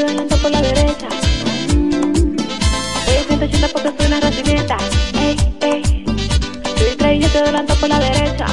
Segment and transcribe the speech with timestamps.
[0.00, 1.08] te adelanto por la derecha.
[3.06, 4.76] Voy a 180 porque soy una residenta.
[5.20, 6.04] Ey, ey.
[6.78, 8.46] Soy tres y yo te adelanto por la derecha.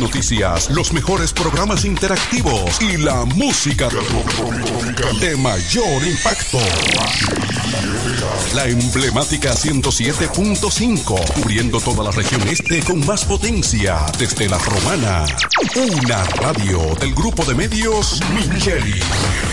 [0.00, 3.88] Noticias, los mejores programas interactivos y la música
[5.20, 6.58] de mayor impacto.
[8.54, 15.24] La emblemática 107.5, cubriendo toda la región este con más potencia desde la romana.
[15.76, 19.00] Una radio del grupo de medios Micheli.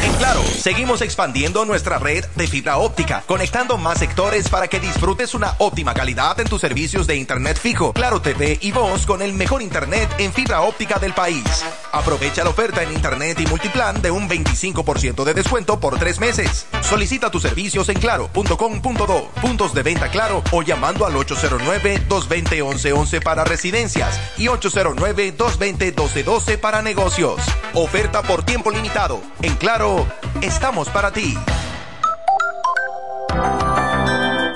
[0.03, 5.35] En Claro, seguimos expandiendo nuestra red de fibra óptica, conectando más sectores para que disfrutes
[5.35, 9.33] una óptima calidad en tus servicios de internet fijo, Claro TV y voz con el
[9.33, 11.43] mejor internet en fibra óptica del país.
[11.91, 16.65] Aprovecha la oferta en internet y multiplan de un 25% de descuento por tres meses.
[16.87, 24.17] Solicita tus servicios en claro.com.do, puntos de venta claro o llamando al 809-220-1111 para residencias
[24.37, 27.41] y 809-220-1212 para negocios.
[27.73, 29.19] Oferta por tiempo limitado.
[29.41, 30.07] En Claro,
[30.41, 31.37] estamos para ti.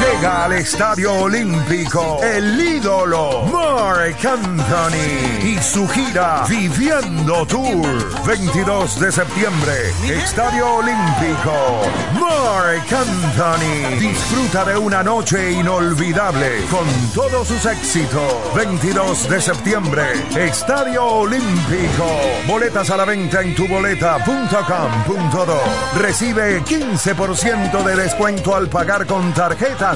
[0.03, 9.13] Llega al Estadio Olímpico el ídolo Mark Anthony y su gira Viviendo Tour 22 de
[9.13, 11.83] septiembre Estadio Olímpico.
[12.15, 16.85] Mark Anthony disfruta de una noche inolvidable con
[17.15, 18.33] todos sus éxitos.
[18.57, 20.03] 22 de septiembre
[20.35, 22.09] Estadio Olímpico.
[22.49, 25.61] Boletas a la venta en tuboleta.com.do
[25.97, 29.33] recibe 15% de descuento al pagar con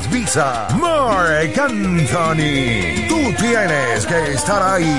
[0.05, 0.69] Visa.
[0.79, 3.09] Mark Anthony.
[3.09, 4.95] Tú tienes que estar ahí.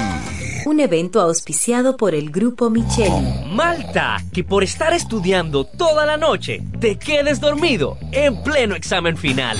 [0.65, 3.45] Un evento auspiciado por el Grupo Micheli.
[3.51, 9.57] Malta, que por estar estudiando toda la noche te quedes dormido en pleno examen final.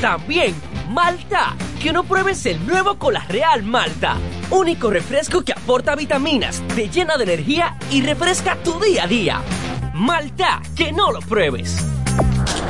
[0.00, 0.54] También
[0.88, 4.16] Malta, que no pruebes el nuevo Cola Real Malta.
[4.50, 9.42] Único refresco que aporta vitaminas, te llena de energía y refresca tu día a día.
[9.94, 11.84] Malta, que no lo pruebes.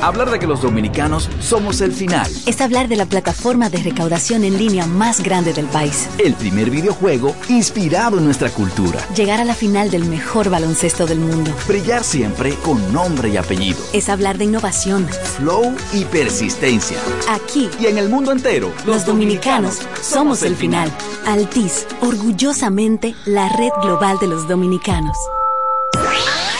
[0.00, 2.30] Hablar de que los dominicanos somos el final.
[2.46, 6.08] Es hablar de la plataforma de recaudación en línea más grande del país.
[6.18, 9.00] El primer videojuego inspirado en nuestra cultura.
[9.14, 11.52] Llegar a la final del mejor baloncesto del mundo.
[11.68, 13.78] Brillar siempre con nombre y apellido.
[13.92, 15.06] Es hablar de innovación.
[15.36, 16.98] Flow y persistencia.
[17.28, 18.72] Aquí y en el mundo entero.
[18.86, 20.92] Los, dominicanos, somos el final.
[21.26, 25.16] Altis, orgullosamente la red global de los dominicanos.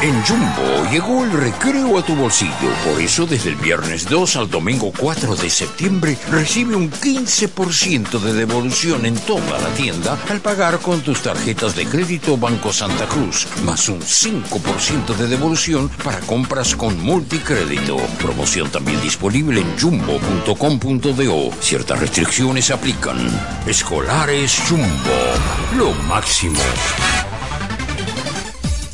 [0.00, 2.52] En Jumbo llegó el recreo a tu bolsillo.
[2.84, 8.32] Por eso, desde el viernes 2 al domingo 4 de septiembre, recibe un 15% de
[8.32, 13.48] devolución en toda la tienda al pagar con tus tarjetas de crédito Banco Santa Cruz,
[13.64, 17.96] más un 5% de devolución para compras con multicrédito.
[18.22, 21.50] Promoción también disponible en jumbo.com.do.
[21.60, 23.18] Ciertas restricciones aplican.
[23.66, 24.86] Escolares Jumbo.
[25.76, 26.60] Lo máximo.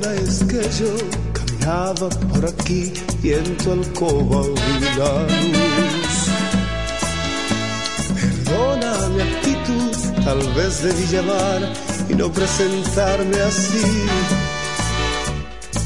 [0.00, 0.94] Es que yo
[1.32, 5.12] caminaba por aquí y en tu alcoba vi la
[5.52, 6.16] luz.
[8.14, 11.72] Perdona mi actitud, tal vez debí llamar
[12.08, 13.82] y no presentarme así.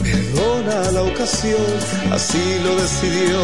[0.03, 1.73] Perdona la ocasión,
[2.13, 3.41] así lo decidió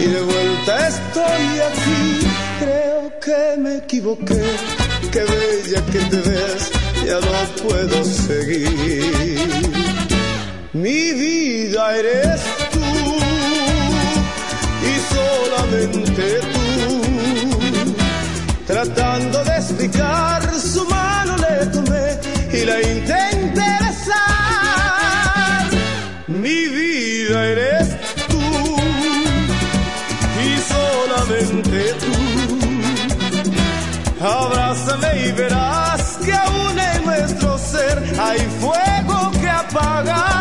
[0.00, 2.26] y de vuelta estoy aquí.
[2.58, 4.42] Creo que me equivoqué,
[5.12, 6.70] qué bella que te ves,
[7.06, 9.87] ya no puedo seguir.
[10.74, 12.78] Mi vida eres tú
[14.84, 17.58] y solamente tú.
[18.66, 22.18] Tratando de explicar, su mano le tomé
[22.52, 25.70] y la intenté besar.
[26.26, 27.88] Mi vida eres
[28.28, 28.76] tú
[30.44, 32.12] y solamente tú.
[34.22, 40.37] Abrázame y verás que aún en nuestro ser hay fuego que apagar.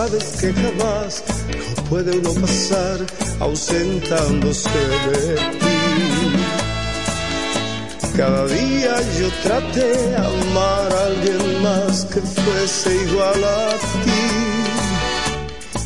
[0.00, 1.22] Sabes que jamás
[1.76, 2.98] no puede uno pasar
[3.38, 5.80] ausentándose de ti.
[8.16, 14.22] Cada día yo traté amar a alguien más que fuese igual a ti.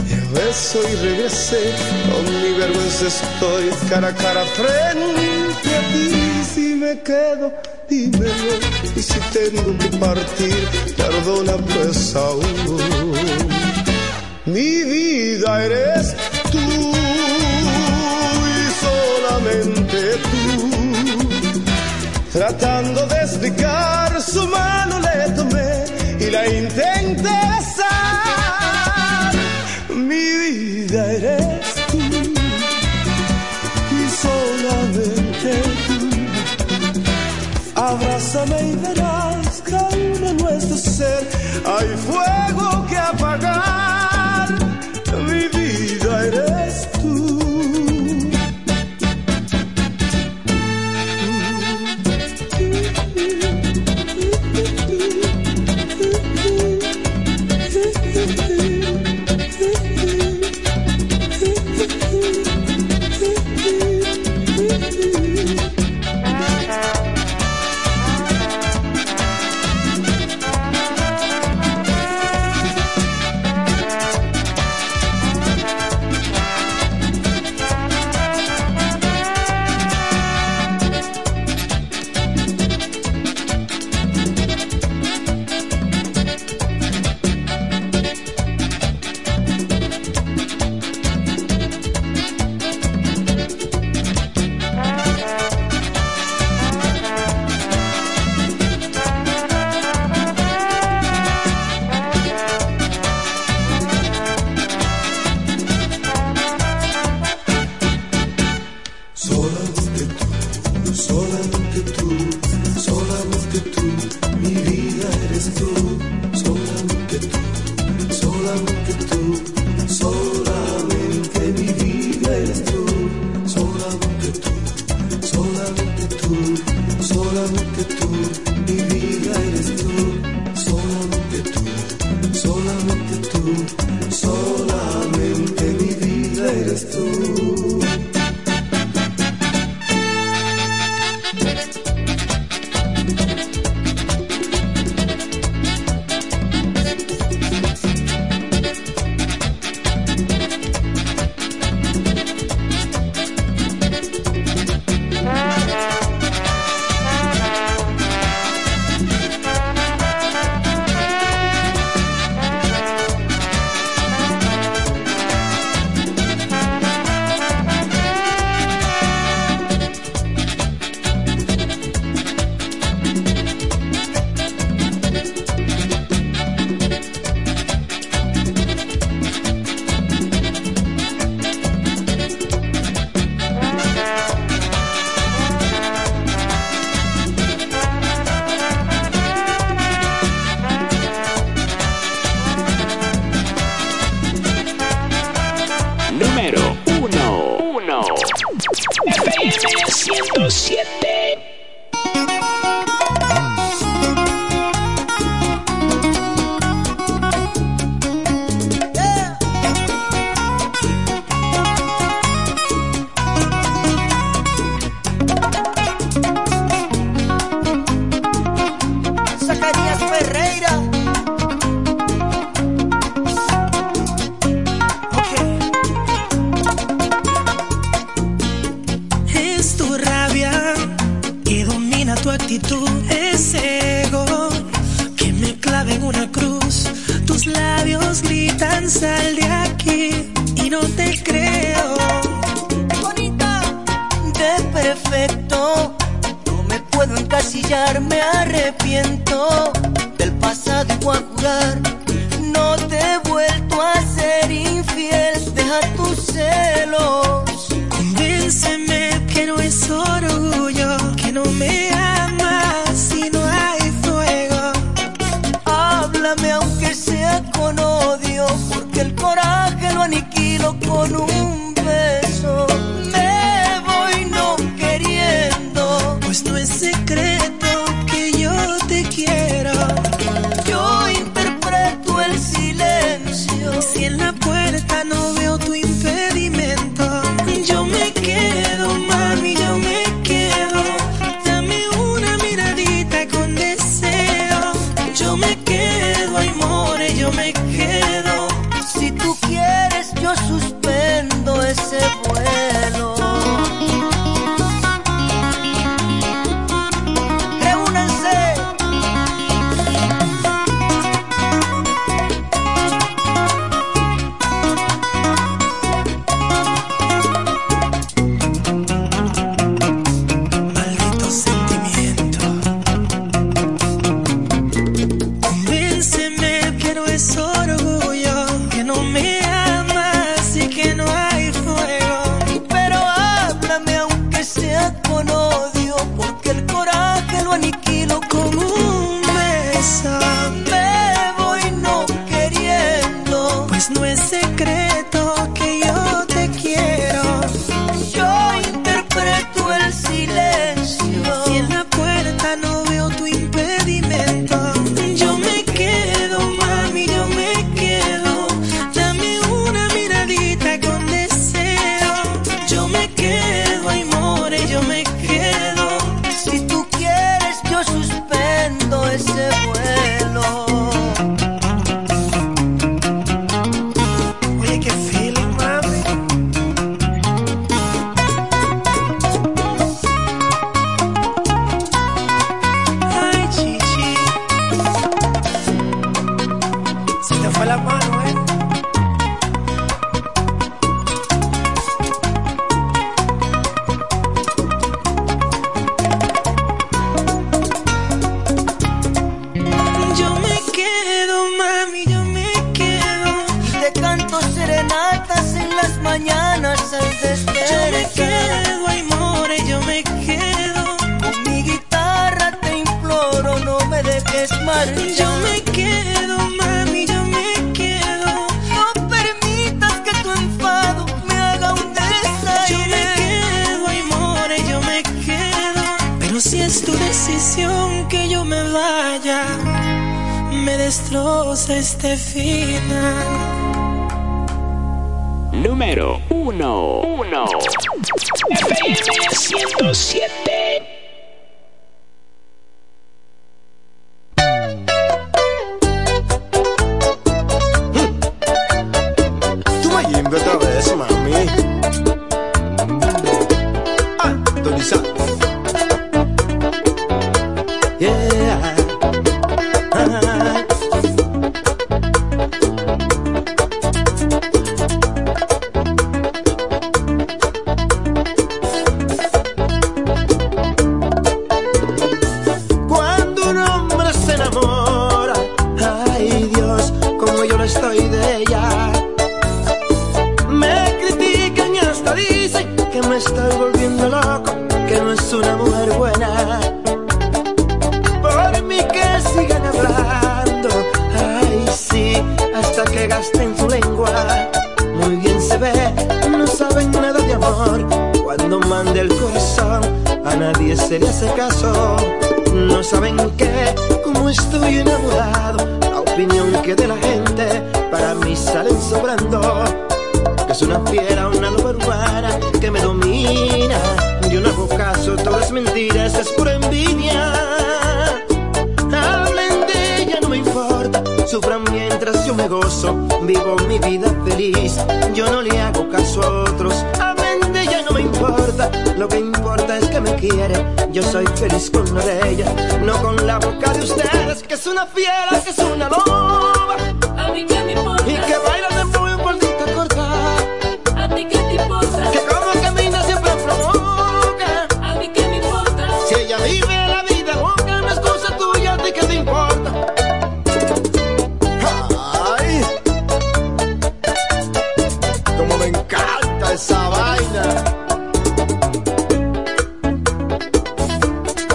[0.09, 1.73] Y eso y regresé,
[2.09, 6.09] con mi vergüenza estoy cara a cara frente a ti.
[6.55, 7.53] Si me quedo,
[7.89, 8.55] dímelo.
[8.95, 13.64] Y si tengo que partir, perdona pues aún.
[14.47, 16.15] Mi vida eres
[16.53, 16.59] tú
[18.51, 20.39] y solamente tú.
[22.31, 25.85] Tratando de explicar, su mano le tomé
[26.21, 27.85] y la intenté besar.
[29.89, 31.99] Mi vida eres tú
[33.99, 35.99] y solamente tú.
[37.81, 41.27] Abrázame y verás que aún en nuestro ser
[41.65, 42.44] hay fuego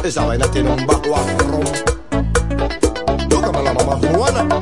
[0.10, 1.60] Esa vaina tiene un bajo afro.
[3.30, 4.60] Tócame la mamá Juana.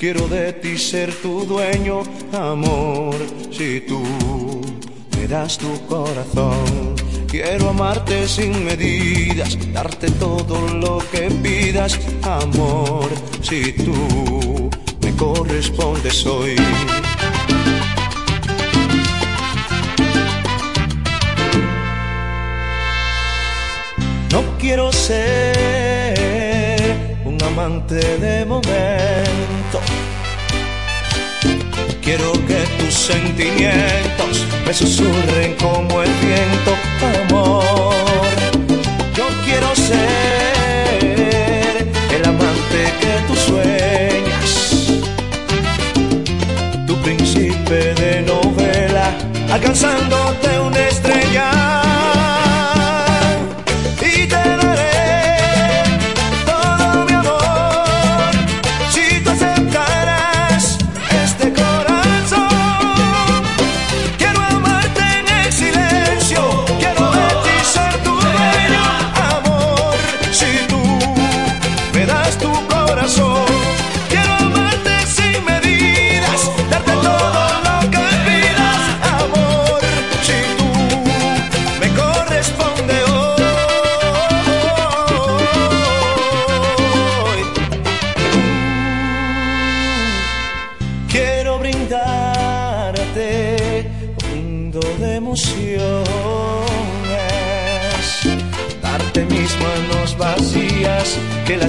[0.00, 2.00] Quiero de ti ser tu dueño,
[2.32, 3.16] amor,
[3.52, 4.00] si tú
[5.14, 6.96] me das tu corazón.
[7.28, 13.10] Quiero amarte sin medidas, darte todo lo que pidas, amor,
[13.42, 14.70] si tú
[15.02, 16.56] me correspondes hoy.
[24.32, 25.49] No quiero ser
[27.60, 29.78] amante de momento.
[32.02, 36.72] Quiero que tus sentimientos me susurren como el viento,
[37.28, 38.24] amor.
[39.14, 39.92] Yo quiero ser
[42.16, 44.50] el amante que tú sueñas,
[46.86, 49.12] tu príncipe de novela,
[49.52, 51.59] alcanzándote una estrella.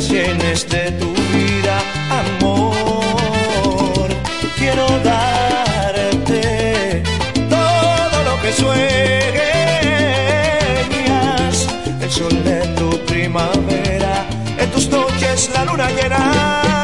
[0.02, 2.76] las llenes de tu vida, amor.
[4.58, 7.04] Quiero darte
[7.50, 8.78] todo lo que sueñas,
[12.02, 14.26] el sol de tu primavera,
[14.58, 16.81] en tus noches la luna llena.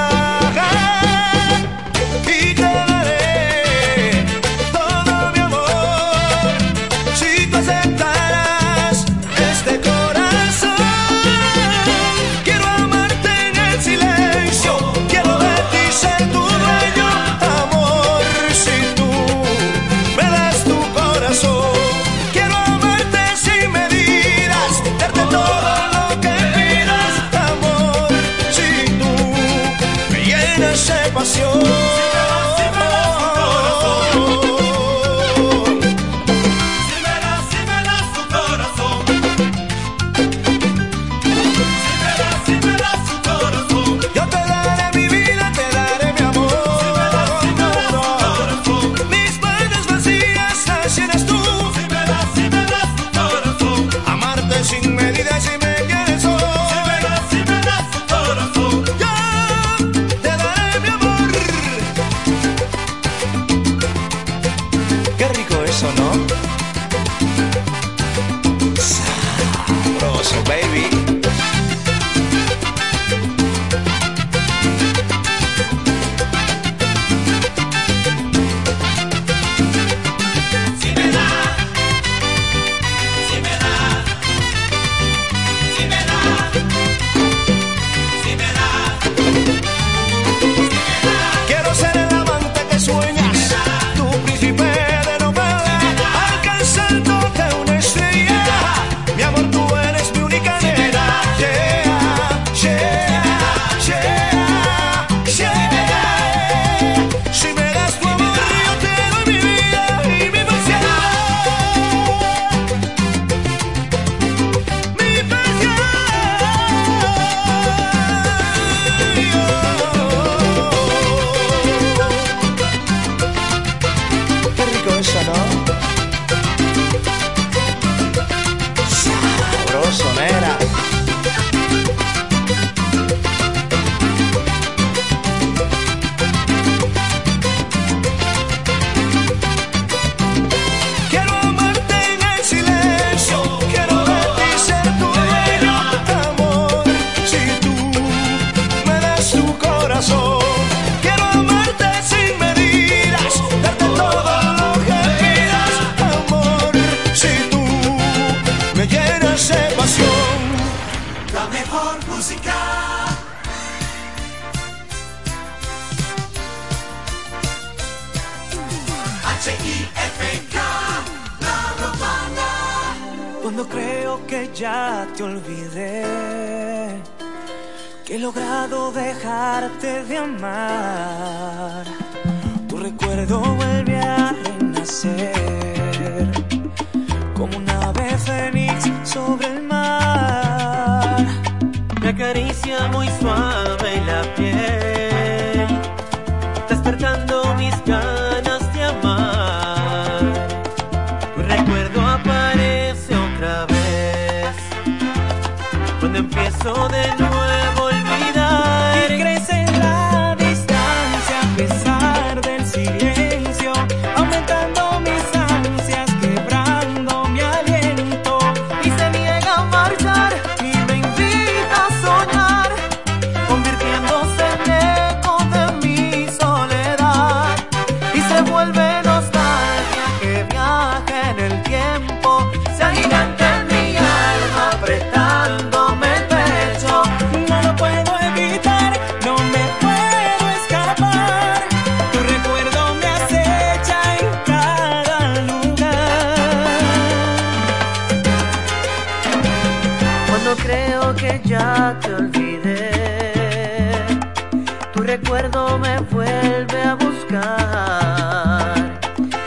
[255.08, 258.76] recuerdo me vuelve a buscar.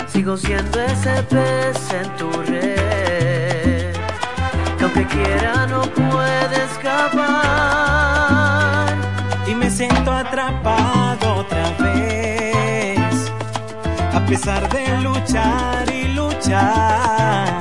[0.09, 3.95] Sigo siendo ese pez en tu red,
[4.95, 7.27] que quiera no puede escapar.
[9.47, 13.31] Y me siento atrapado otra vez,
[14.15, 17.61] a pesar de luchar y luchar.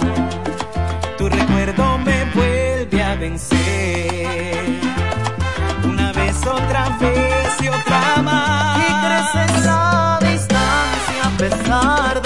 [1.17, 3.68] Tu recuerdo me vuelve a vencer
[6.49, 8.77] otra vez y otra más.
[8.77, 12.18] Y crece en la distancia a pesar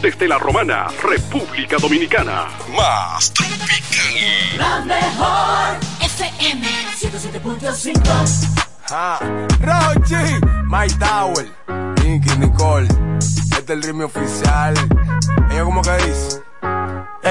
[0.00, 2.44] desde la Romana, República Dominicana.
[2.76, 4.58] Más tropical.
[4.58, 8.62] La mejor FM 107.5.
[8.90, 9.18] Ah,
[9.60, 10.14] Rochi,
[10.68, 11.48] My Tower,
[12.04, 12.86] Nicky Nicole.
[13.18, 14.74] Este es el ritmo oficial.
[15.50, 16.35] Ella como que dice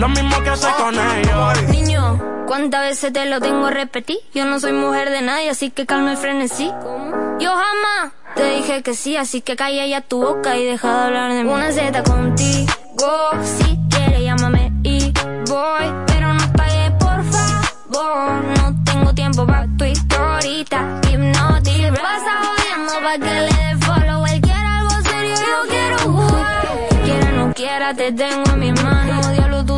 [0.00, 1.62] Lo mismo que hace con ellos.
[1.68, 4.16] Niño, ¿cuántas veces te lo tengo a repetir?
[4.34, 6.72] Yo no soy mujer de nadie, así que calma el frenesí.
[7.38, 11.04] Yo jamás te dije que sí, así que calla ya tu boca y deja de
[11.04, 11.50] hablar de mí.
[11.50, 12.72] Una Z contigo,
[13.44, 15.12] si quieres llámame y
[15.46, 18.42] voy, pero no pagues por favor.
[18.56, 22.00] No tengo tiempo para tu historita, hipnotic.
[22.00, 24.24] Pasa jodiendo pa' que le dé follow.
[24.24, 26.68] Él quiere algo serio, yo quiero jugar.
[27.04, 29.26] Quiera no quiera, te tengo en mis manos.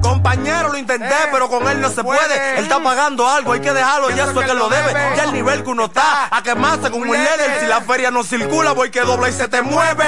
[0.00, 2.58] Compañero, lo intenté, pero con él no se puede.
[2.58, 4.92] Él está pagando algo, hay que dejarlo, ya eso es que lo debe.
[5.16, 7.60] Ya el nivel que uno está, a quemarse como un líder.
[7.60, 10.06] Si la feria no circula, voy que dobla y se te mueve.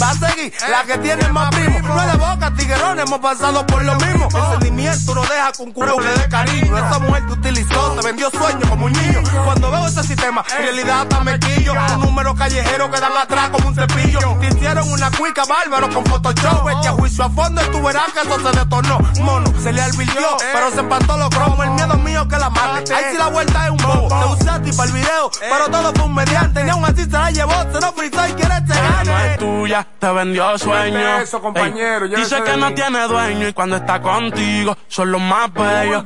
[0.00, 1.80] Va a seguir la que tiene más primo.
[1.80, 4.28] No es de boca, tiguerón, hemos pasado por lo mismo.
[4.34, 6.78] El sentimiento no deja culo le dé cariño.
[6.78, 9.22] Esa mujer te utilizó, te vendió sueños como un niño.
[9.44, 11.72] Cuando veo ese sistema, en realidad hasta me quillo.
[11.94, 14.20] Un número callejero que dan atrás como un cepillo.
[14.40, 16.68] Te hicieron una cuica bárbaro con Photoshop.
[16.68, 18.98] A juicio a fondo tú verás que eso se detonó.
[19.32, 21.64] Mono, se le advirtió, pero se empató los cromos.
[21.64, 22.94] El miedo mío que la mate.
[22.94, 24.08] Ahí sí la vuelta es un bobo.
[24.08, 26.64] Te usaste para el video, pero todo fue un mediante.
[26.64, 29.38] Ni aún así se la llevó, se lo frizó y quiere este Ella no es
[29.38, 31.18] tuya, te vendió sueño.
[31.18, 36.04] eso, compañero, dice que no tiene dueño y cuando está contigo son los más bellos.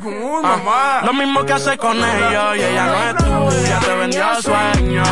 [1.05, 5.03] lo mismo que hace con ellos y ella no es tuya, te vendió sueño.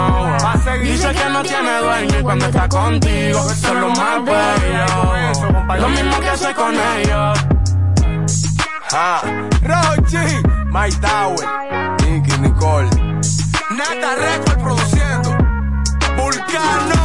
[0.82, 5.80] Dice que no tiene dueño y cuando está contigo son los más bellos.
[5.80, 7.53] Lo mismo que hace con ellos.
[8.96, 9.20] Ah,
[9.64, 12.88] Rochi, Mike Tower, Nicky Nicole.
[13.70, 15.36] Nata Record produciendo.
[16.14, 17.04] Vulcano.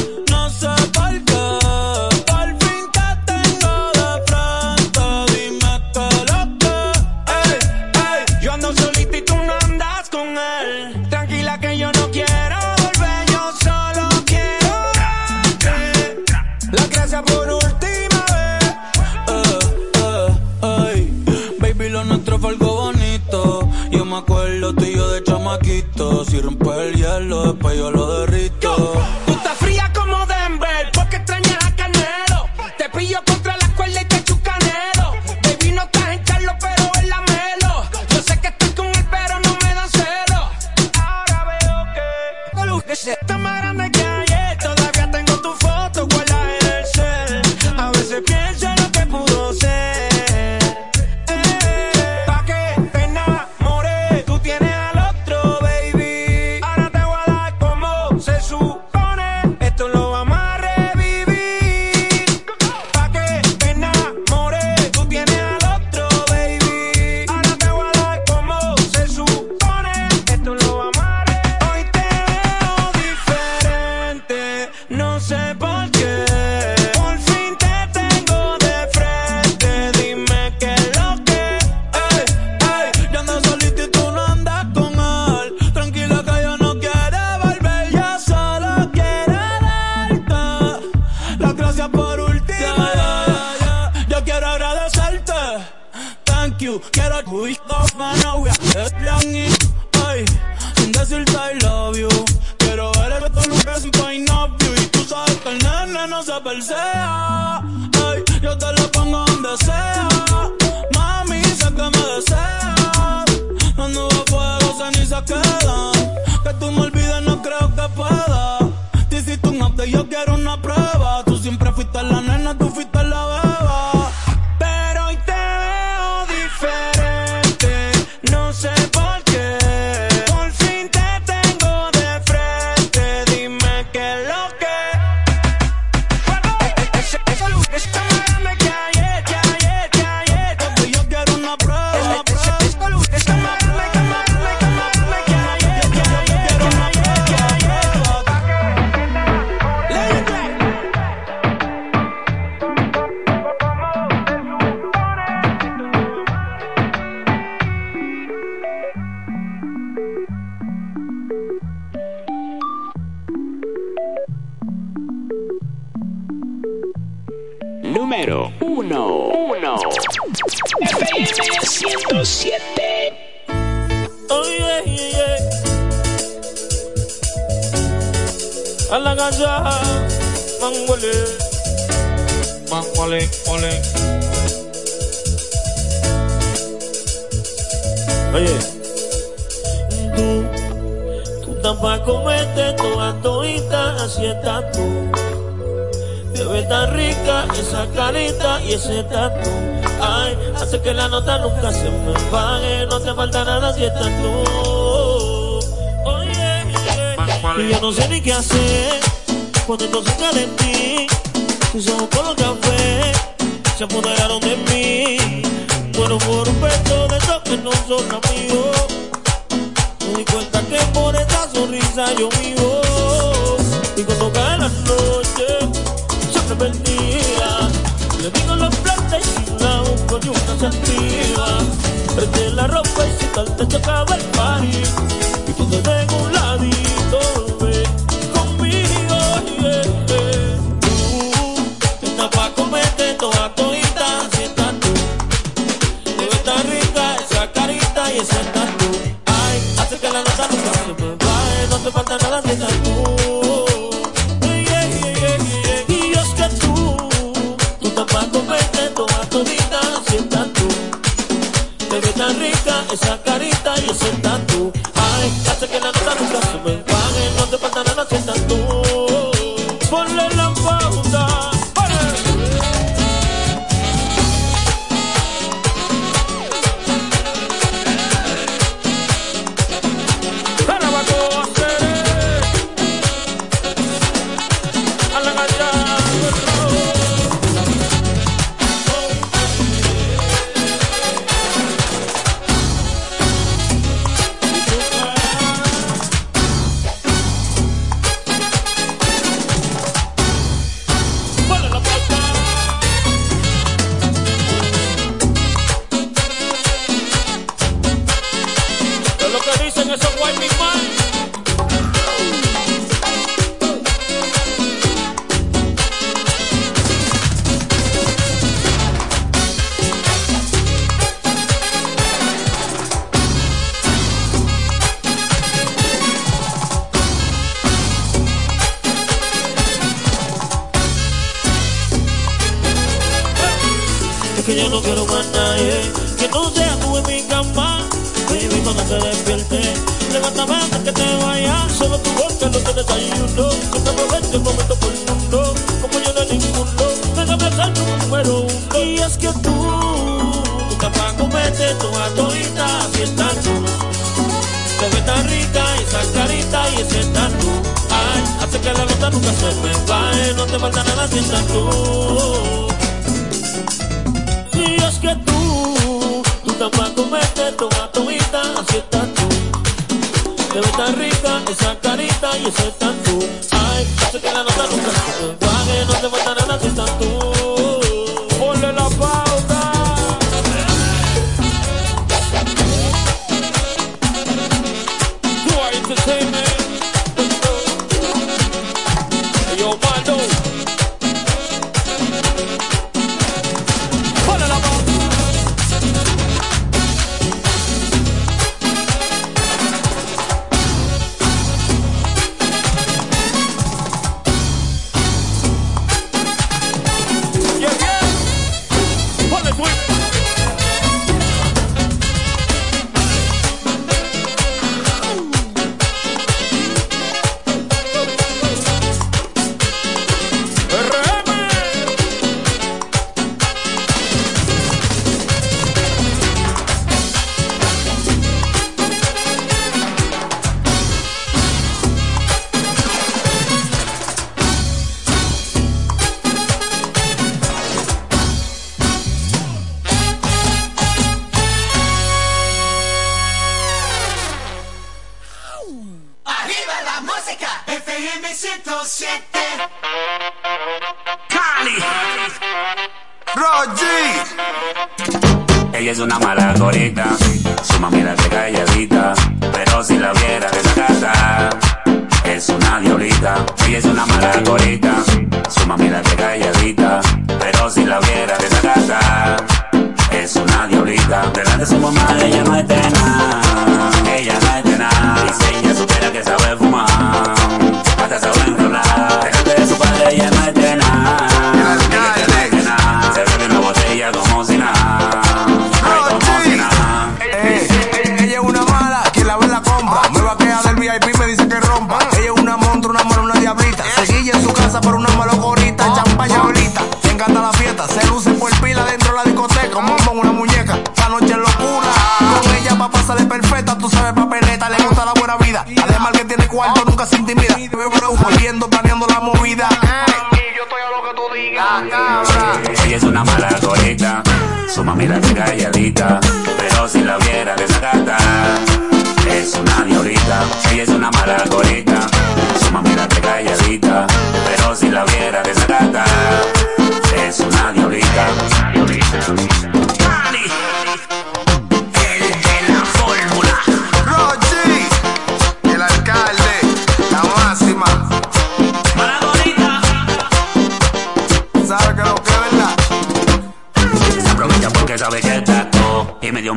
[25.51, 26.25] Chamaquito.
[26.25, 28.40] Si rompes el hielo, después yo lo derrito.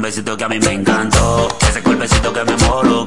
[0.04, 1.48] besito que a mí me encantó.
[1.66, 3.03] Ese golpecito que me moló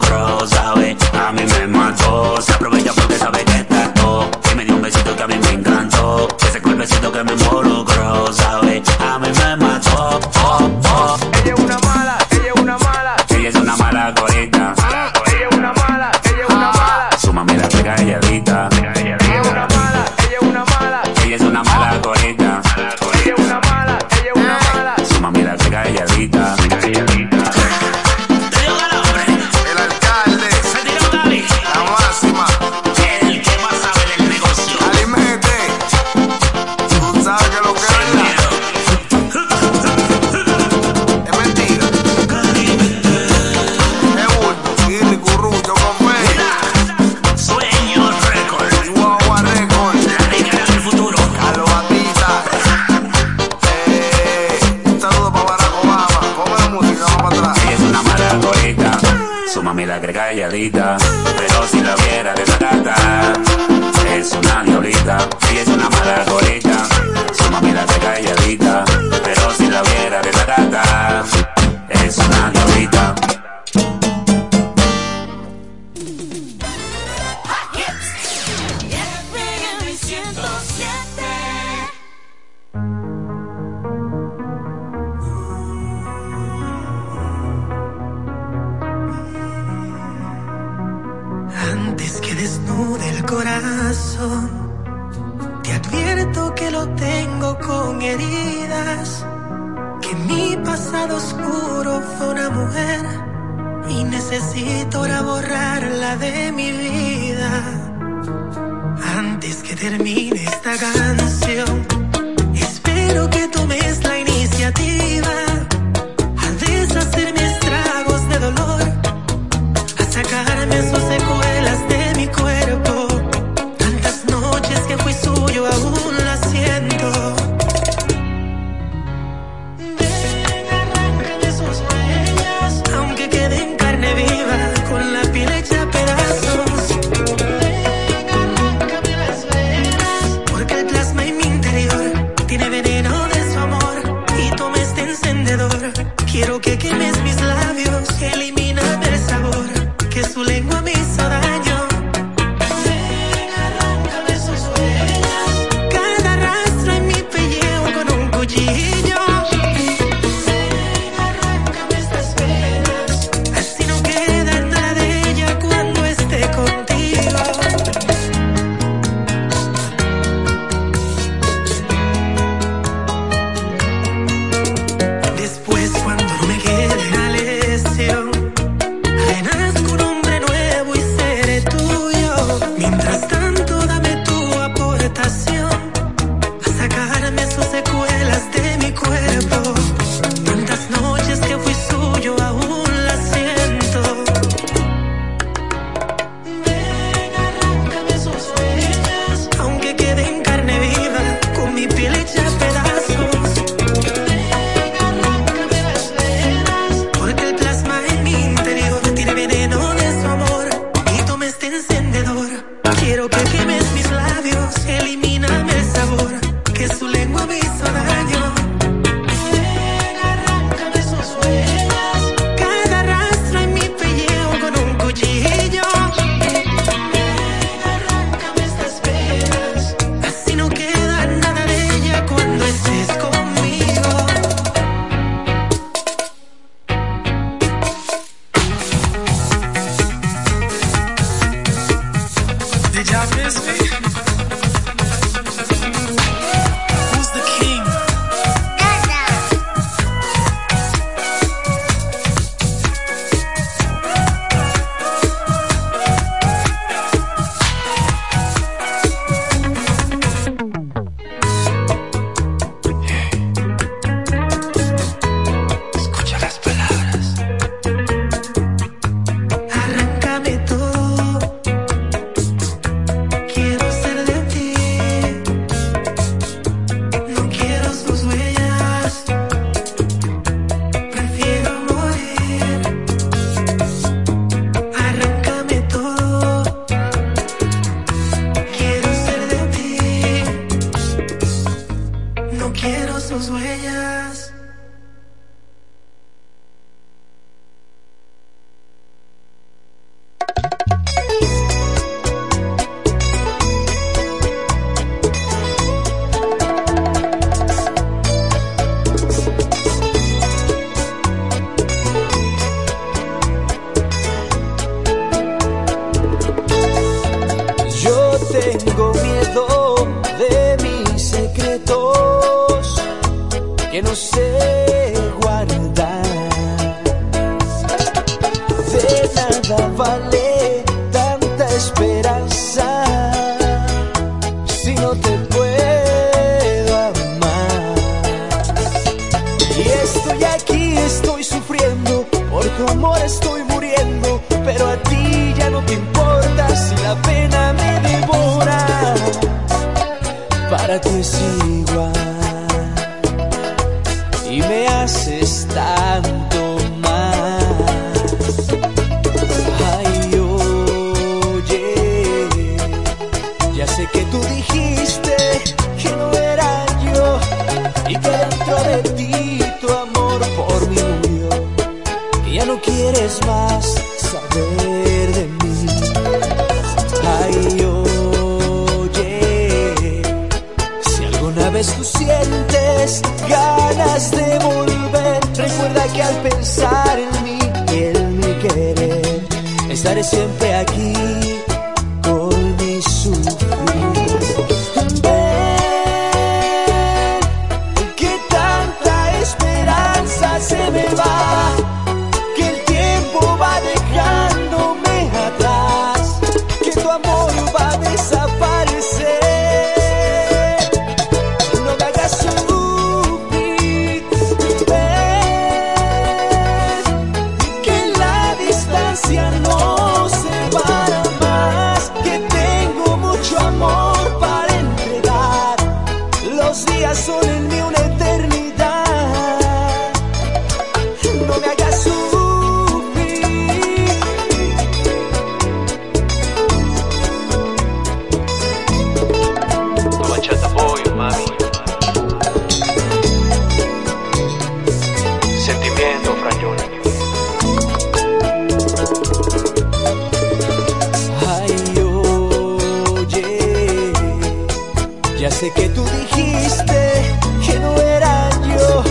[456.47, 457.35] dijiste
[457.65, 459.03] que no era yo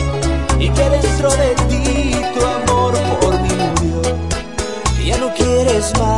[0.59, 3.49] y que dentro de ti tu amor por mí
[3.81, 4.03] murió.
[5.05, 6.16] Ya no quieres más.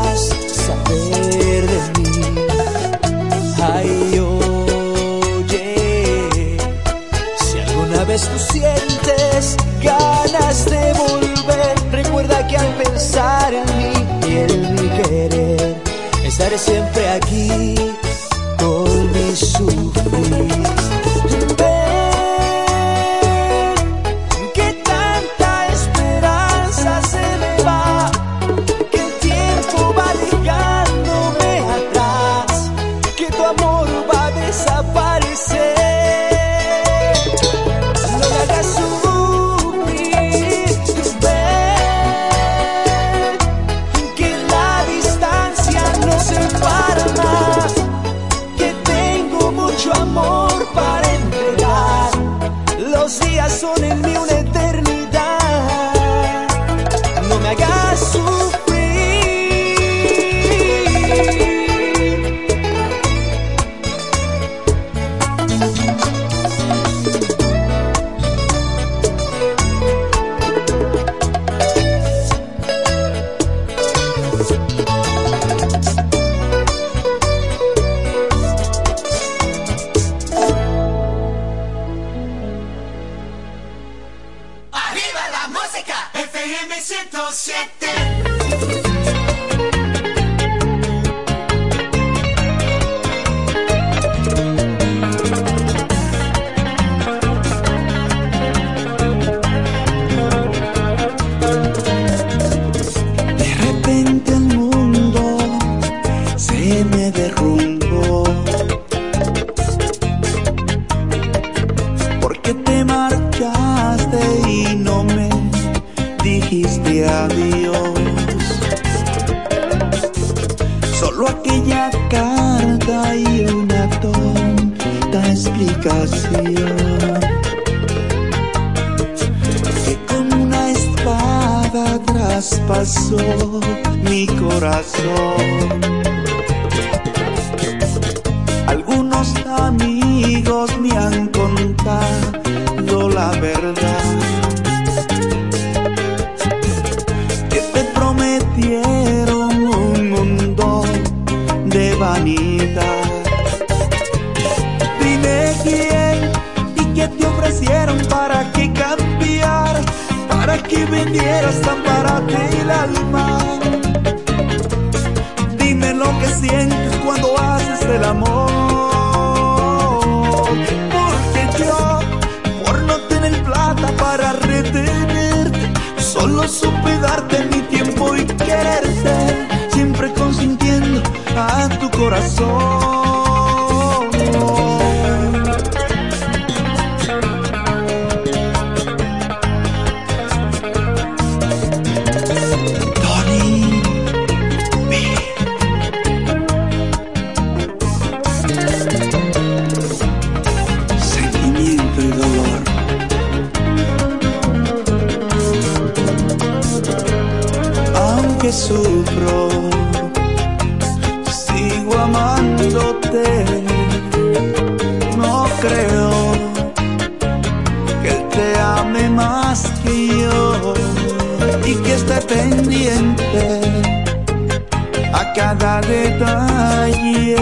[226.19, 227.39] detalles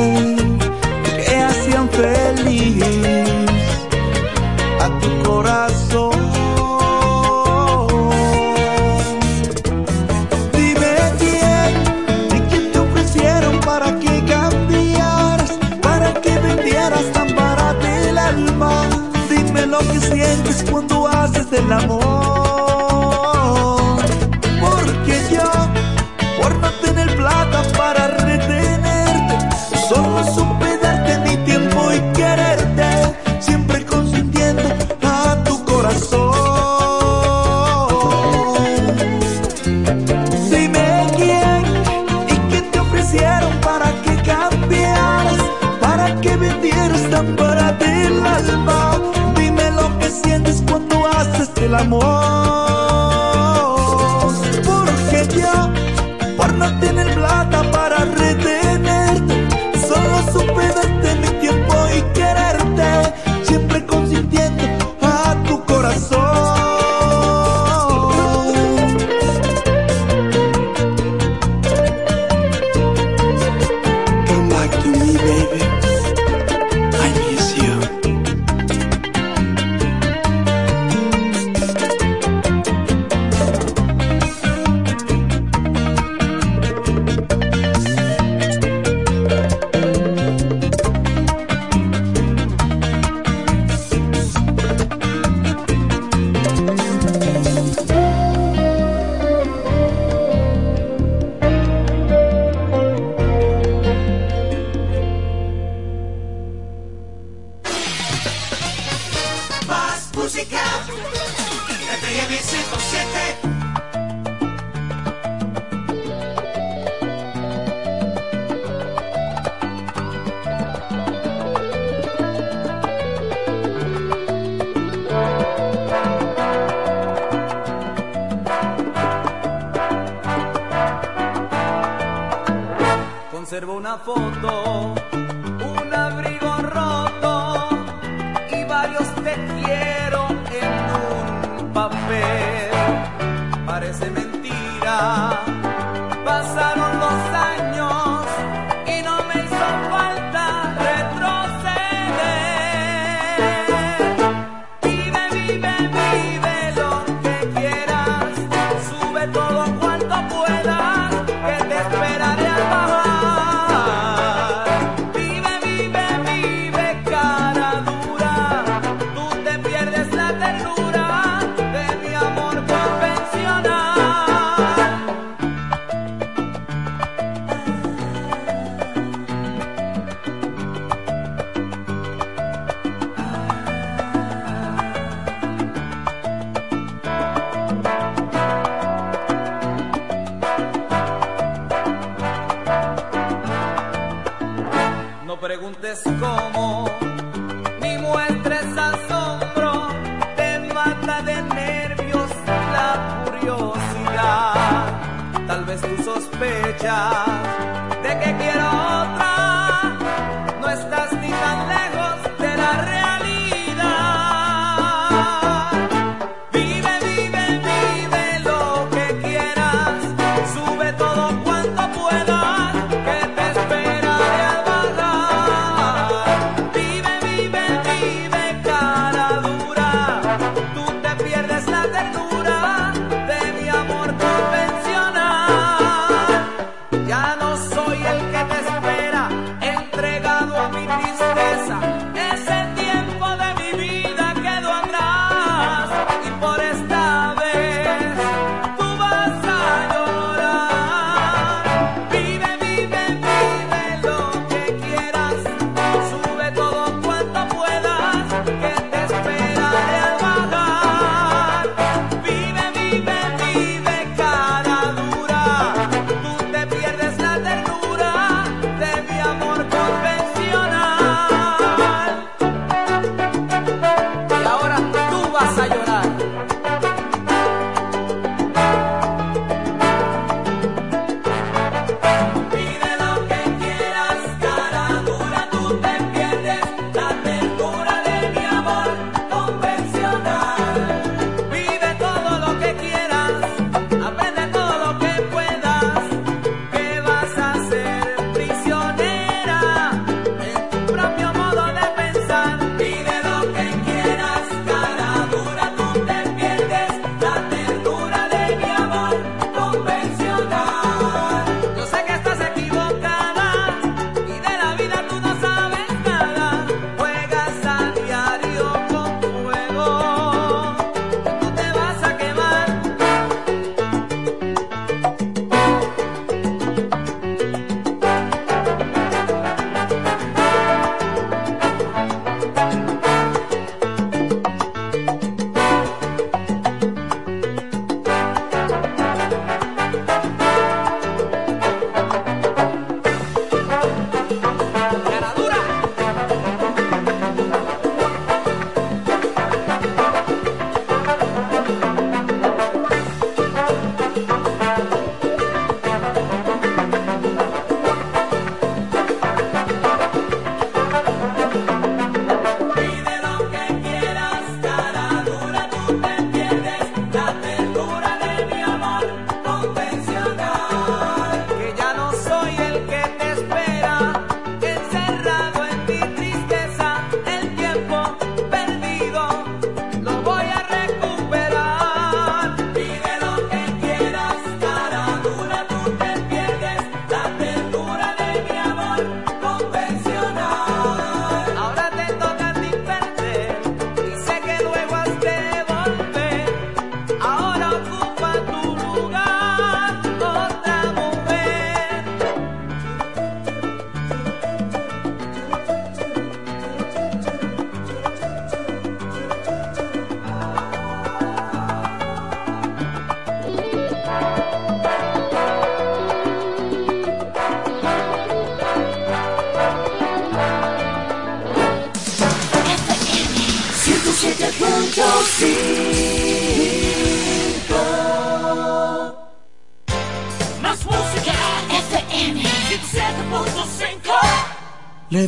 [1.24, 2.84] que hacían feliz
[4.80, 6.12] a tu corazón.
[10.52, 11.72] Dime quién,
[12.30, 15.52] de quién te ofrecieron para que cambiaras,
[15.82, 18.88] para que vendieras tan barato el alma.
[19.30, 22.45] Dime lo que sientes cuando haces el amor.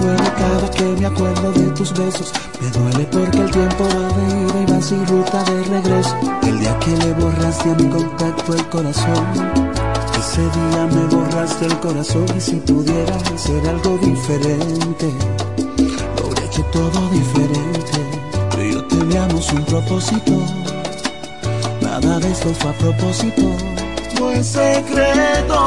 [0.00, 2.32] Duele cada que me acuerdo de tus besos.
[2.60, 6.16] Me duele porque el tiempo va de ida y va sin ruta de regreso.
[6.42, 9.68] El día que le borraste a mi contacto el corazón.
[10.18, 15.12] Ese día me borraste el corazón y si pudiera hacer algo diferente,
[16.16, 17.98] lo hubiera hecho todo diferente.
[18.50, 20.32] Tú yo teníamos un propósito,
[21.80, 23.42] nada de esto fue a propósito,
[24.18, 25.58] no es secreto.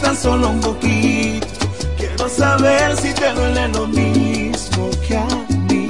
[0.00, 1.46] Tan solo un poquito.
[1.96, 5.26] Quiero saber si te duele lo mismo que a
[5.68, 5.88] mí.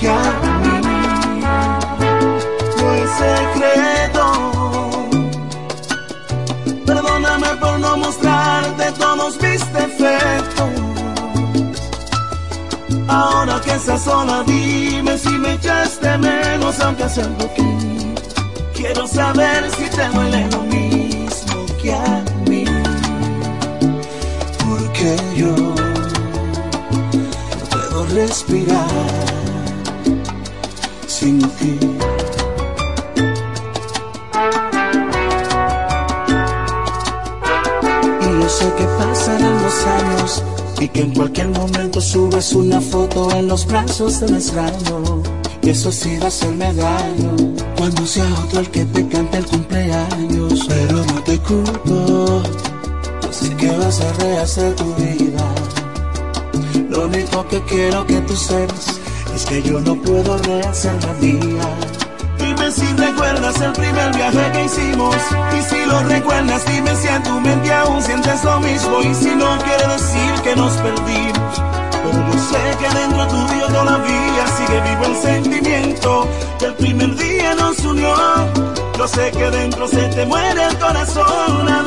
[0.00, 0.80] Que a mí.
[2.78, 4.24] No es secreto.
[6.86, 10.70] Perdóname por no mostrarte todos mis defectos.
[13.08, 18.22] Ahora que estás sola, dime si me echaste menos, aunque sea un poquito.
[18.74, 20.85] Quiero saber si te duele lo mismo
[24.58, 25.74] Porque yo no
[27.70, 28.86] puedo respirar
[31.06, 31.78] sin ti.
[38.20, 40.42] Y yo sé que pasarán los años
[40.80, 45.25] y que en cualquier momento subes una foto en los brazos de un extraño.
[45.66, 47.34] Y eso sí va a hacerme daño
[47.76, 50.64] cuando sea otro el que te cante el cumpleaños.
[50.68, 52.42] Pero no te culpo,
[53.32, 55.44] sé que vas a rehacer tu vida.
[56.88, 59.00] Lo único que quiero que tú sepas
[59.34, 61.68] es que yo no puedo rehacer la mía.
[62.38, 65.16] Dime si recuerdas el primer viaje que hicimos.
[65.58, 69.02] Y si lo recuerdas, dime si en tu mente aún sientes lo mismo.
[69.02, 71.25] Y si no quiere decir que nos perdimos.
[72.56, 76.28] Sé que dentro tuyo todavía sigue vivo el sentimiento
[76.58, 78.14] que el primer día nos unió.
[78.96, 81.68] Yo sé que dentro se te muere el corazón.
[81.68, 81.82] A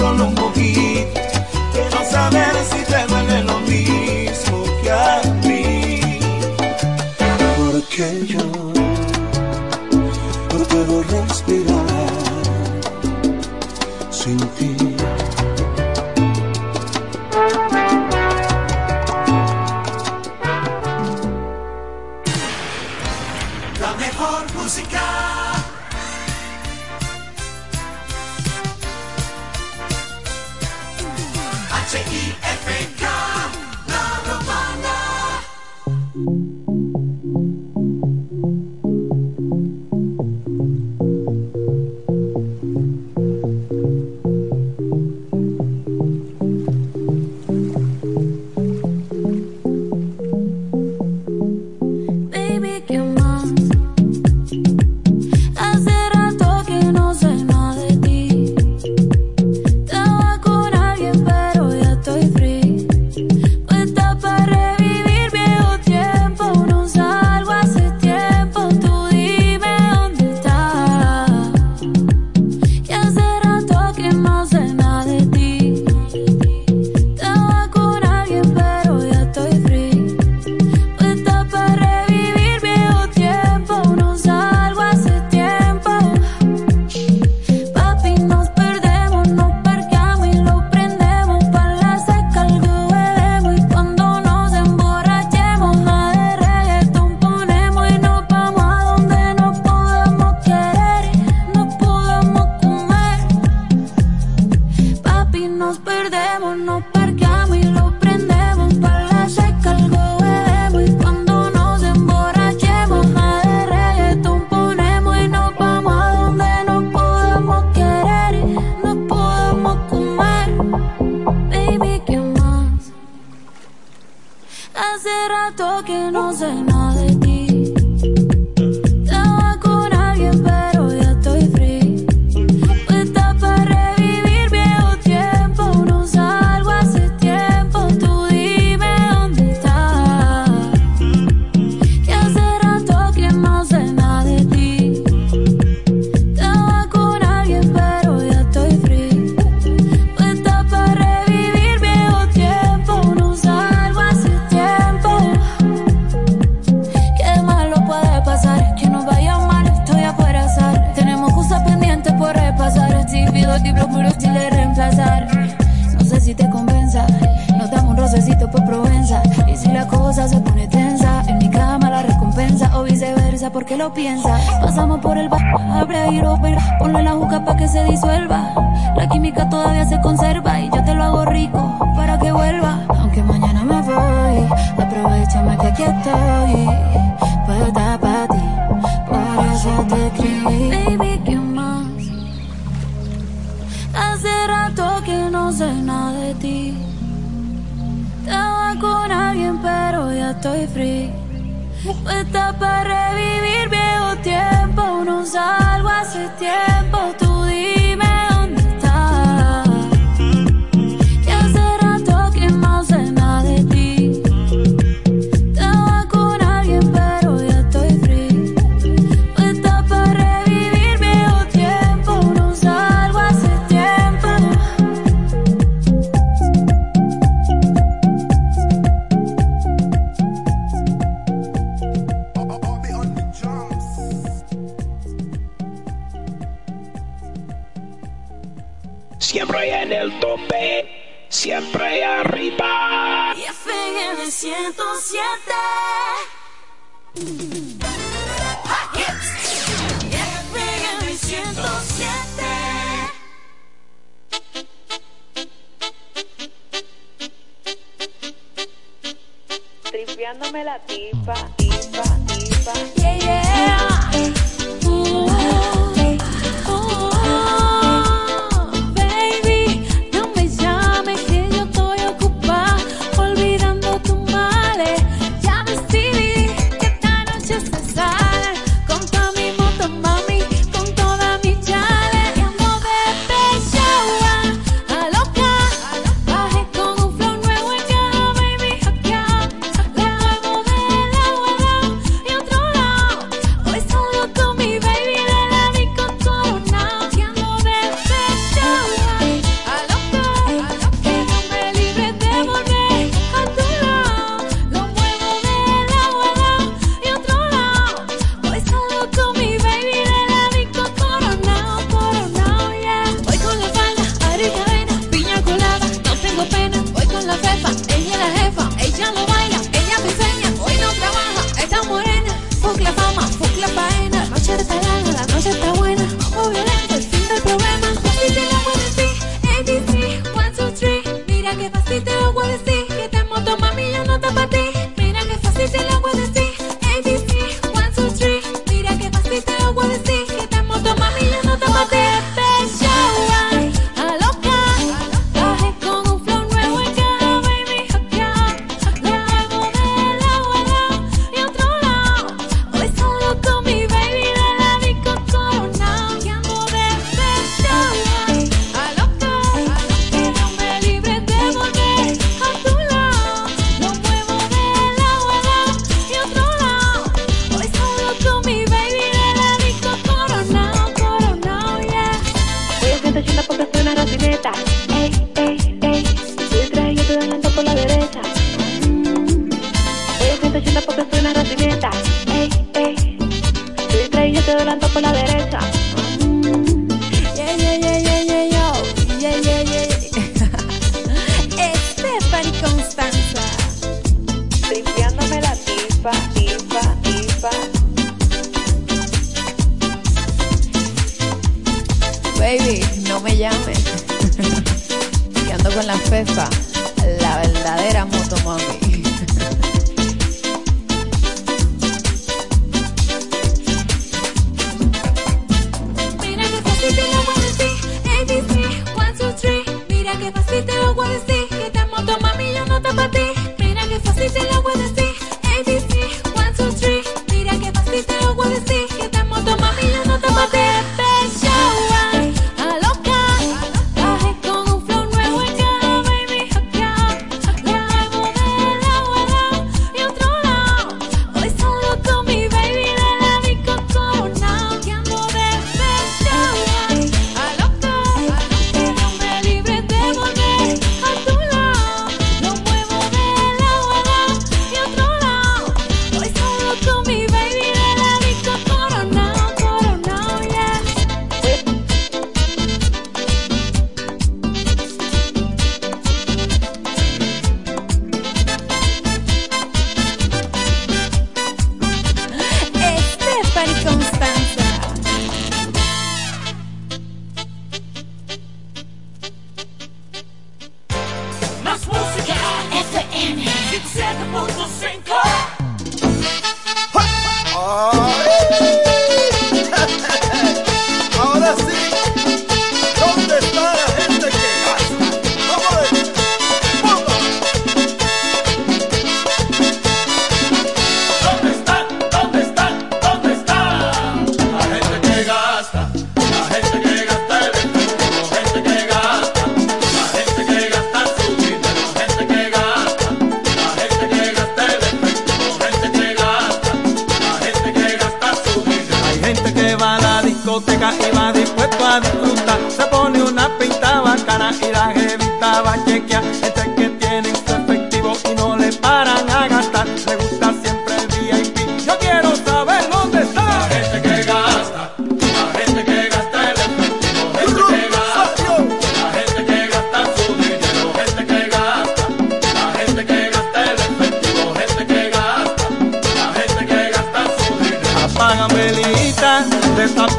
[0.00, 1.20] solo un poquito.
[1.72, 6.18] Quiero saber si te duele lo mismo que a mí.
[7.56, 8.59] Porque yo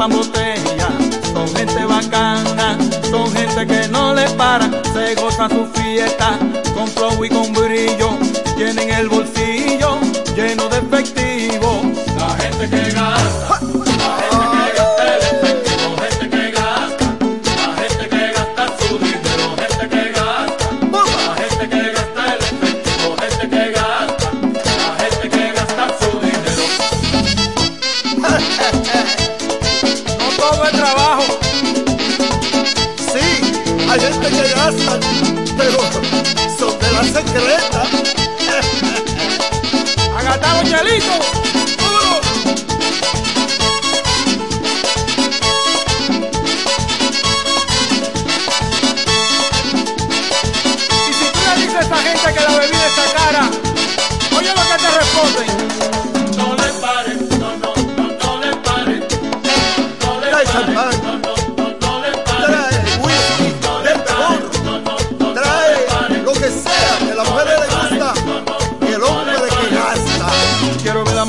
[0.07, 0.89] botella,
[1.33, 2.77] son gente bacana,
[3.09, 6.37] son gente que no le para, se goza su fiesta,
[6.73, 8.17] con flow y con brillo,
[8.55, 9.99] tienen el bolsillo
[10.35, 11.81] lleno de efectivo,
[12.17, 13.60] la gente que gasta.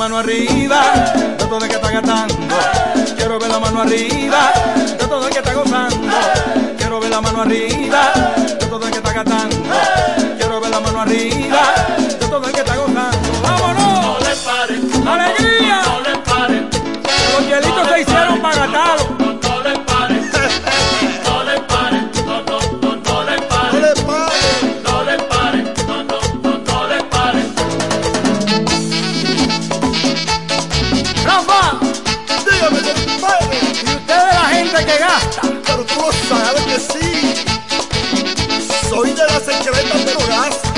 [0.03, 0.81] mano arriba
[1.37, 2.35] de todo el que está gastando.
[3.15, 4.51] Quiero ver la mano arriba
[4.85, 6.07] de todo el que está gozando.
[6.77, 8.11] Quiero ver la mano arriba
[8.59, 9.55] de todo el que está gastando.
[10.37, 11.61] Quiero ver la mano arriba
[11.97, 13.93] de todo el que está gozando vámonos.
[14.05, 15.07] No le paren.
[15.07, 15.81] Alegría.
[15.83, 15.93] No.
[17.33, 17.43] Los
[17.89, 18.41] se hicieron.
[21.23, 22.11] No le paren.
[22.25, 22.41] No.
[22.43, 24.83] No, no, no, no paren.
[24.83, 25.65] No le paren.
[25.87, 27.47] No, no, no, no le paren.
[31.25, 31.61] Rafa.
[32.45, 32.79] Dígame,
[34.39, 35.41] la gente que gasta.
[35.65, 37.09] Pero tú sabes que sí.
[38.89, 40.73] Soy de las secretas de gastos.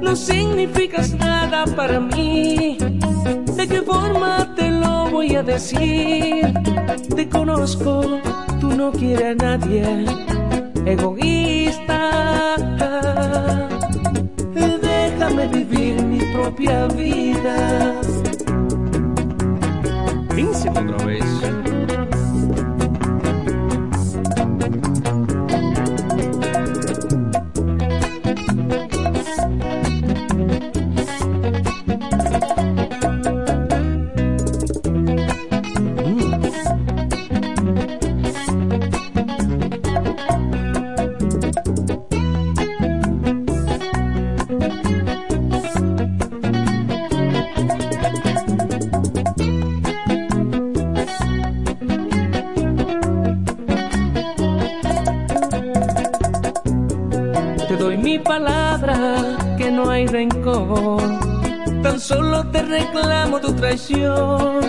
[0.00, 2.78] No significas nada para mí.
[3.56, 6.52] ¿De qué forma te lo voy a decir?
[7.14, 8.20] Te conozco,
[8.60, 10.04] tú no quieres a nadie.
[10.84, 12.56] Egoísta.
[14.54, 17.96] Déjame vivir mi propia vida.
[20.68, 21.55] Otra vez.
[63.40, 64.60] tu traición.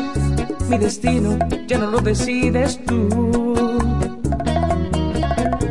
[0.69, 1.38] Mi destino
[1.68, 3.07] ya no lo decides tú.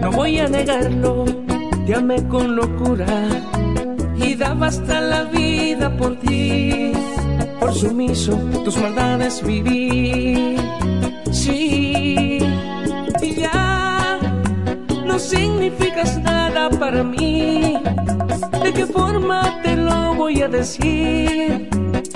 [0.00, 1.24] No voy a negarlo,
[1.86, 3.06] te con locura
[4.16, 6.92] y daba hasta la vida por ti.
[7.60, 8.32] Por sumiso
[8.64, 10.56] tus maldades viví.
[11.32, 12.38] Sí,
[13.22, 14.18] y ya
[15.04, 17.76] no significas nada para mí.
[18.62, 21.68] ¿De qué forma te lo voy a decir?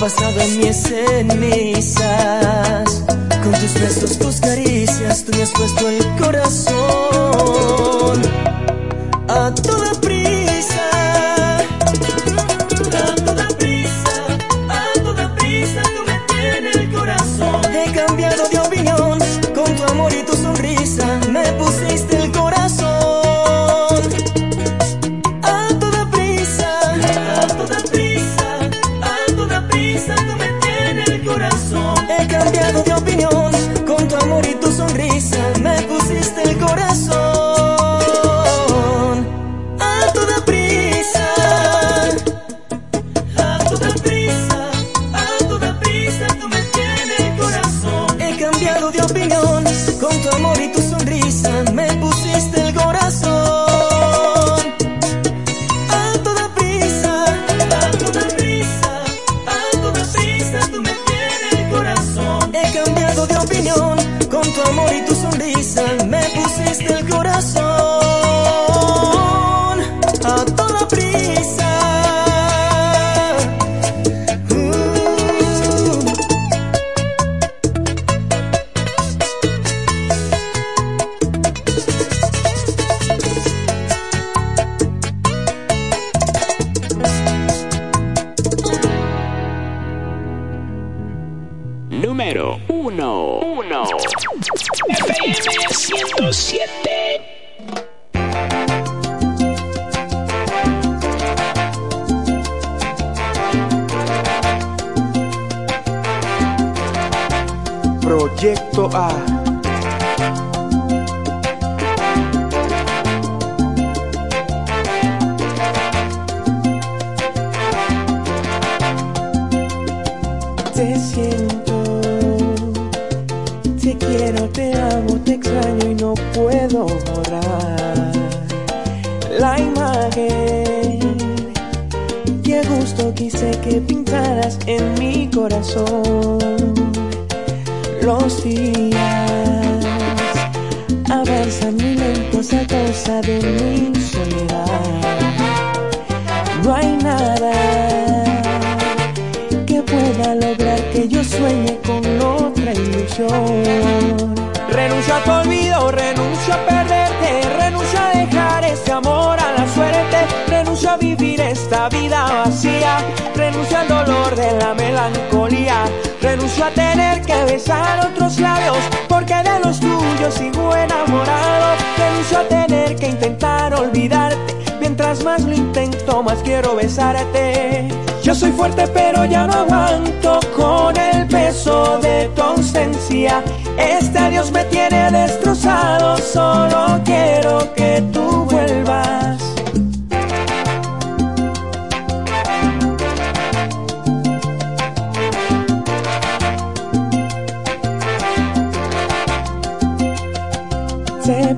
[0.00, 1.39] pasado en mi escena.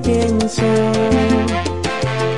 [0.03, 0.61] pienso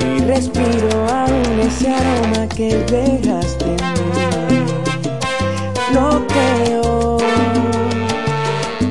[0.00, 4.64] y respiro aún ese aroma que dejaste en mí.
[5.92, 7.18] No creo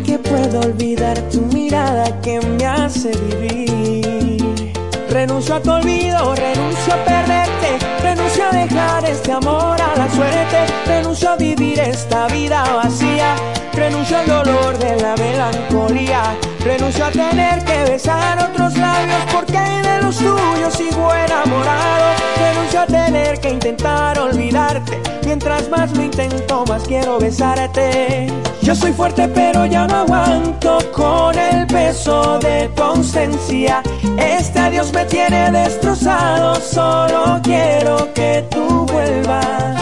[0.06, 4.74] que pueda olvidar tu mirada que me hace vivir.
[5.10, 10.66] Renuncio a tu olvido, renuncio a perderte, renuncio a dejar este amor a la suerte,
[10.86, 13.36] renuncio a vivir esta vida vacía,
[13.74, 16.36] renuncio al dolor de la melancolía
[16.66, 22.16] Renuncio a tener que besar otros labios porque de los tuyos sigo enamorado.
[22.40, 25.00] Renuncio a tener que intentar olvidarte.
[25.26, 28.34] Mientras más lo intento, más quiero besarte.
[28.64, 33.84] Yo soy fuerte pero ya no aguanto con el peso de tu ausencia.
[34.18, 39.75] Este adiós me tiene destrozado, solo quiero que tú vuelvas.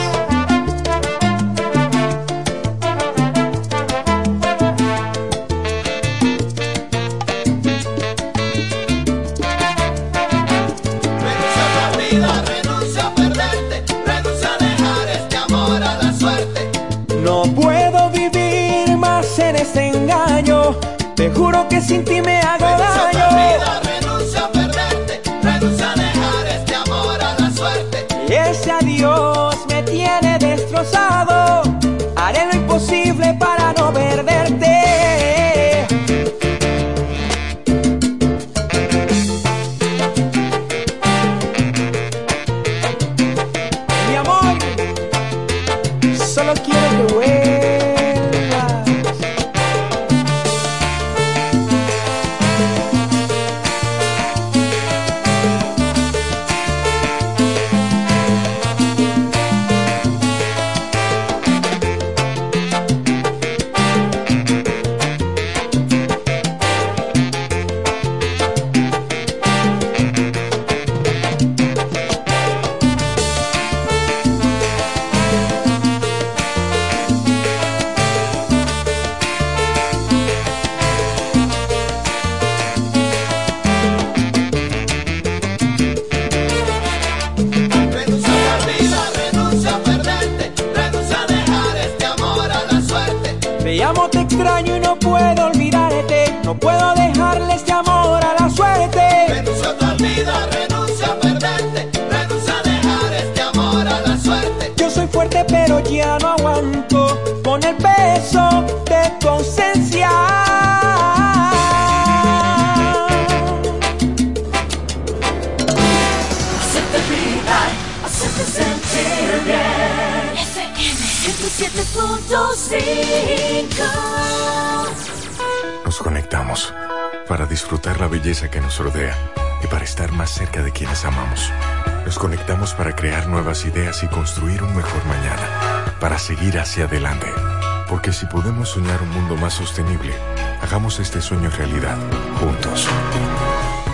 [138.73, 140.15] soñar un mundo más sostenible.
[140.59, 141.95] Hagamos este sueño realidad,
[142.39, 142.87] juntos.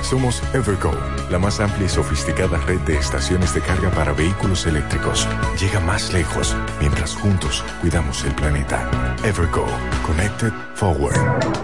[0.10, 0.92] Somos Evergo,
[1.30, 5.28] la más amplia y sofisticada red de estaciones de carga para vehículos eléctricos.
[5.62, 8.90] Llega más lejos mientras juntos cuidamos el planeta.
[9.24, 9.68] Evergo,
[10.08, 11.16] Connected Forward.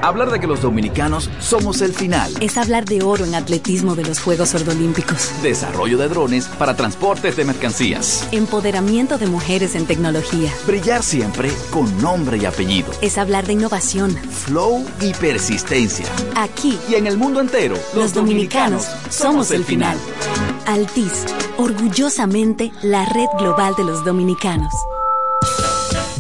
[0.03, 2.31] Hablar de que los dominicanos somos el final.
[2.39, 5.31] Es hablar de oro en atletismo de los Juegos Ordolímpicos.
[5.41, 8.27] Desarrollo de drones para transportes de mercancías.
[8.31, 10.51] Empoderamiento de mujeres en tecnología.
[10.67, 12.91] Brillar siempre con nombre y apellido.
[13.01, 14.15] Es hablar de innovación.
[14.45, 16.05] Flow y persistencia.
[16.35, 19.97] Aquí y en el mundo entero, los, dominicanos, somos el final.
[20.67, 21.26] Altis,
[21.57, 24.72] orgullosamente la red global de los dominicanos.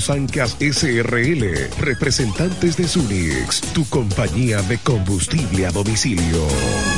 [0.00, 6.97] Sancas SRL, representantes de Sunix, tu compañía de combustible a domicilio.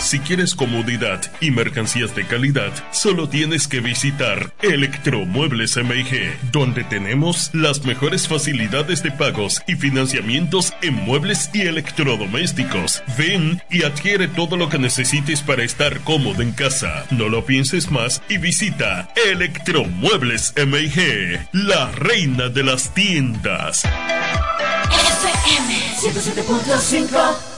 [0.00, 7.50] Si quieres comodidad y mercancías de calidad, solo tienes que visitar Electromuebles MIG, donde tenemos
[7.52, 13.02] las mejores facilidades de pagos y financiamientos en muebles y electrodomésticos.
[13.18, 17.04] Ven y adquiere todo lo que necesites para estar cómodo en casa.
[17.10, 23.84] No lo pienses más y visita Electromuebles MIG, la reina de las tiendas.
[25.44, 27.57] FM 107.5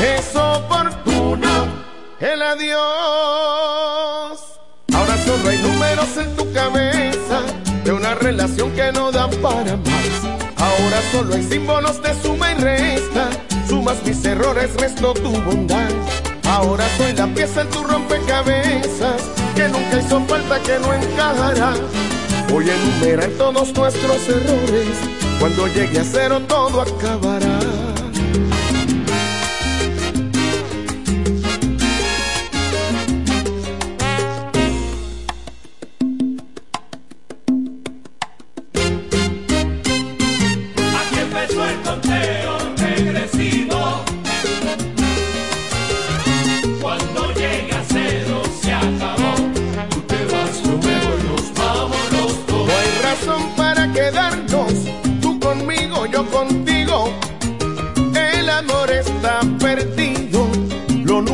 [0.00, 1.48] Es oportuno
[2.20, 2.78] el adiós.
[4.94, 7.42] Ahora solo hay números en tu cabeza
[7.82, 10.22] de una relación que no da para más.
[10.56, 13.28] Ahora solo hay símbolos de suma y resta.
[13.68, 15.90] Sumas mis errores, resto tu bondad.
[16.44, 19.20] Ahora soy la pieza en tu rompecabezas
[19.56, 21.74] que nunca hizo falta que no encajará.
[22.48, 24.96] Voy a enumerar todos nuestros errores.
[25.40, 27.87] Cuando llegue a cero todo acabará.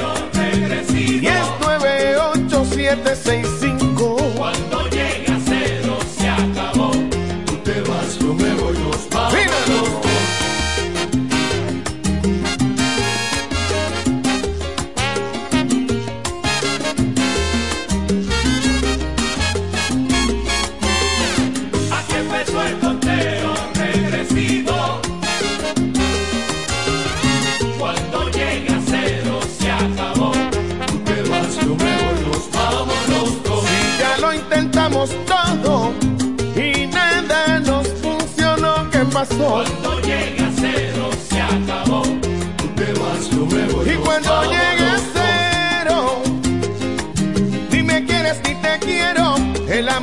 [2.91, 3.60] 8,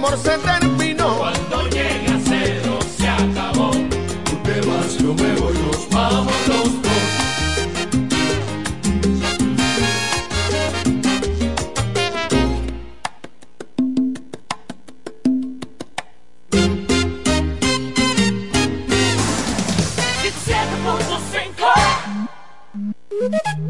[0.09, 1.19] amor se terminó.
[1.19, 3.71] Cuando llegue a cero se acabó.
[3.71, 6.89] Tú te vas, yo me voy, nos vamos los dos.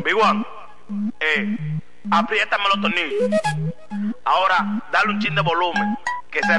[0.05, 0.45] Big One,
[1.21, 1.57] eh,
[2.11, 3.41] apriétame los tornillos.
[4.25, 5.99] Ahora, dale un chin de volumen,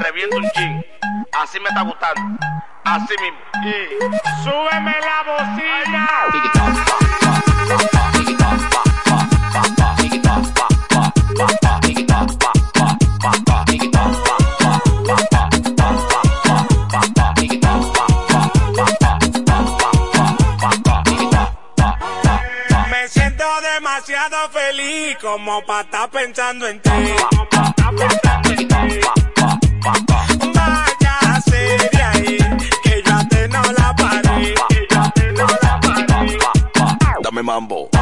[0.00, 0.84] reviente un chin.
[1.32, 2.38] Así me está gustando.
[2.84, 3.38] Así mismo.
[3.64, 5.20] Y súbeme la
[22.88, 23.44] Me siento
[23.74, 26.90] demasiado feliz como para estar pensando en ti.
[37.60, 37.99] Rumble.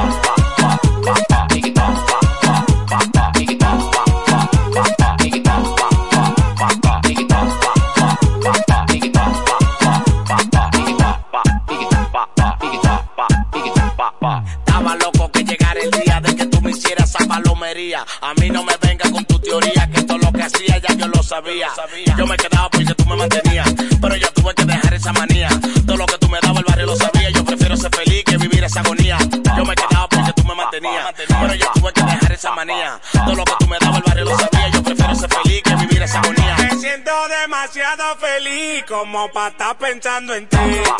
[39.99, 40.98] Pensando en ti.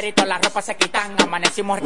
[0.00, 1.16] Y todas las ropas se quitan.
[1.20, 1.80] Amanecimos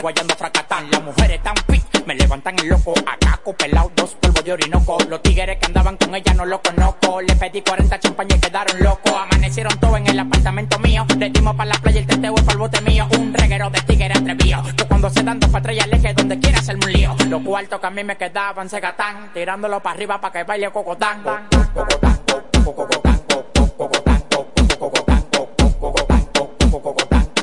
[0.00, 0.90] guayando fracatán.
[0.90, 2.94] Las mujeres tan fit, me levantan el loco.
[3.06, 4.96] Acá pelado, dos polvos de orinoco.
[5.06, 7.20] Los tigres que andaban con ella no los conozco.
[7.20, 9.12] Le pedí 40 champañas y quedaron locos.
[9.12, 11.04] Amanecieron todos en el apartamento mío.
[11.18, 13.06] Le dimos para la playa el teteo es para el bote mío.
[13.18, 14.62] Un reguero de tigres atrevido.
[14.74, 17.16] Que cuando se dan dos patrullas que donde quiera hacerme un lío.
[17.28, 19.30] Los cuartos que a mí me quedaban se gatán.
[19.34, 21.22] Tirándolo para arriba para que baile cocotán.
[21.22, 22.18] Cocotán, cocotán,
[22.64, 23.18] cocotán,
[23.76, 24.07] cocotán,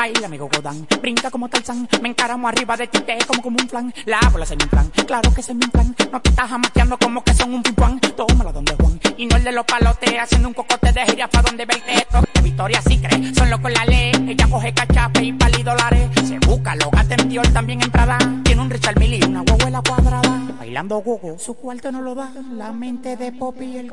[0.00, 3.68] Baila, amigo Godán, brinca como Tarzán, me encaramo arriba de ti, te como como un
[3.68, 6.96] plan, la bola se me plan, claro que se me plan, no te estás jamateando
[6.96, 10.48] como que son un pimpán, tómala donde Juan, y no el de los palotes, haciendo
[10.48, 14.48] un cocote de jirafa donde veinte, de Victoria sí cree, son locos la ley, ella
[14.50, 18.62] coge cachape y pali dólares, se busca, lo gasta en Dior, también en Prada, tiene
[18.62, 22.72] un Richard Mille y una huevuela cuadrada, bailando gogo, su cuarto no lo da, la
[22.72, 23.92] mente de Poppy el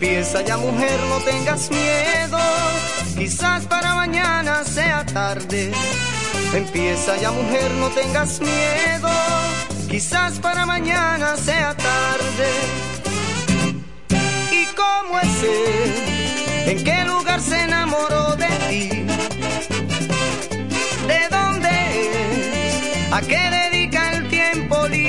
[0.00, 2.38] Empieza ya mujer, no tengas miedo,
[3.16, 5.72] quizás para mañana sea tarde.
[6.54, 9.10] Empieza ya mujer, no tengas miedo,
[9.90, 12.48] quizás para mañana sea tarde.
[14.52, 16.70] ¿Y cómo es él?
[16.70, 18.88] ¿En qué lugar se enamoró de ti?
[21.08, 23.12] ¿De dónde es?
[23.12, 25.07] ¿A qué dedica el tiempo libre?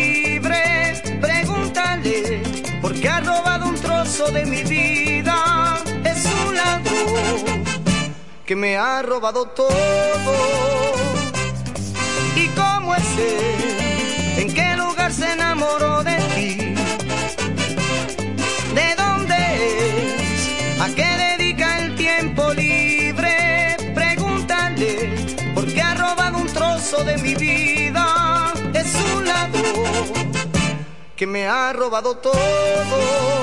[4.27, 5.81] De mi vida.
[6.03, 7.63] Es un ladrón
[8.45, 10.35] que me ha robado todo.
[12.35, 14.41] ¿Y cómo es él?
[14.41, 16.57] ¿En qué lugar se enamoró de ti?
[18.75, 20.81] ¿De dónde es?
[20.81, 23.77] ¿A qué dedica el tiempo libre?
[23.95, 25.15] Pregúntale,
[25.55, 28.53] porque ha robado un trozo de mi vida.
[28.73, 30.31] Es un ladrón
[31.15, 33.38] que me ha robado todo.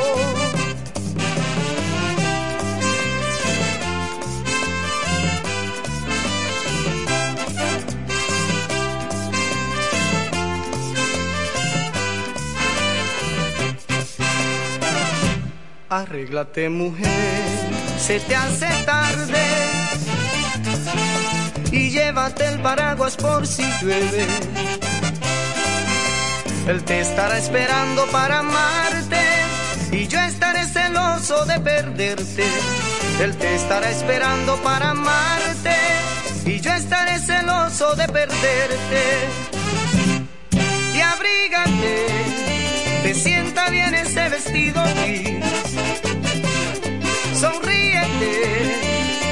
[15.88, 17.44] Arréglate mujer,
[17.96, 19.38] se te hace tarde
[21.70, 24.26] y llévate el paraguas por si llueve.
[26.66, 29.20] Él te estará esperando para amarte
[29.92, 32.44] y yo estaré celoso de perderte.
[33.20, 35.76] Él te estará esperando para amarte
[36.46, 39.04] y yo estaré celoso de perderte.
[40.96, 42.06] Y abrígate,
[43.04, 45.65] te sienta bien ese vestido gris.
[47.36, 48.32] Sonríete,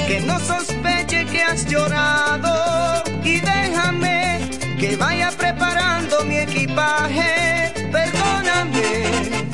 [0.06, 7.72] que no sospeche que has llorado y déjame que vaya preparando mi equipaje.
[7.90, 9.46] Perdóname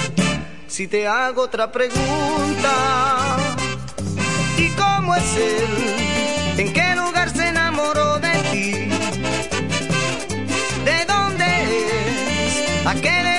[0.66, 2.72] si te hago otra pregunta.
[4.56, 6.58] ¿Y cómo es él?
[6.58, 8.72] ¿En qué lugar se enamoró de ti?
[10.84, 12.86] ¿De dónde es?
[12.86, 13.29] ¿A qué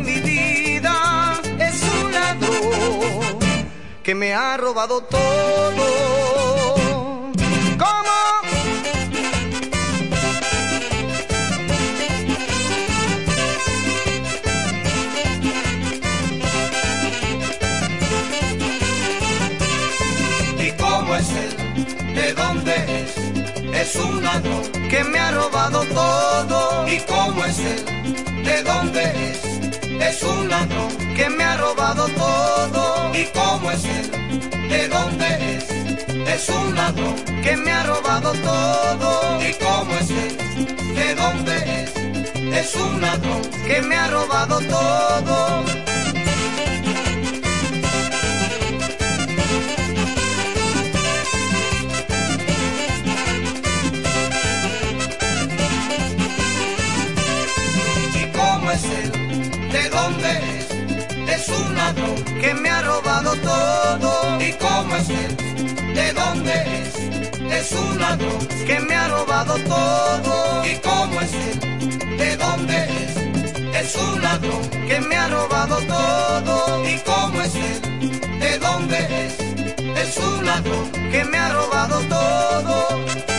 [0.00, 1.40] mi vida.
[1.58, 3.38] Es un ladrón
[4.02, 5.86] que me ha robado todo.
[7.78, 8.16] ¿Cómo?
[20.58, 22.14] ¿Y cómo es él?
[22.14, 23.16] ¿De dónde es?
[23.74, 26.88] Es un ladrón que me ha robado todo.
[26.88, 28.44] ¿Y cómo es él?
[28.44, 29.49] ¿De dónde es?
[30.10, 33.14] Es un ladrón que me ha robado todo.
[33.14, 34.10] ¿Y cómo es él?
[34.68, 35.70] ¿De dónde es?
[36.34, 37.14] Es un ladrón
[37.44, 39.40] que me ha robado todo.
[39.40, 40.36] ¿Y cómo es él?
[40.96, 42.66] ¿De dónde es?
[42.66, 45.89] Es un ladrón que me ha robado todo.
[61.40, 64.38] Es un ladrón que me ha robado todo.
[64.42, 65.36] ¿Y cómo es él?
[65.94, 66.94] ¿De dónde es?
[67.50, 70.66] Es un ladrón que me ha robado todo.
[70.66, 72.18] ¿Y cómo es él?
[72.18, 73.16] ¿De dónde es?
[73.74, 76.84] Es un ladrón que me ha robado todo.
[76.86, 78.38] ¿Y cómo es él?
[78.38, 79.40] ¿De dónde es?
[79.98, 83.29] Es un ladrón que me ha robado todo.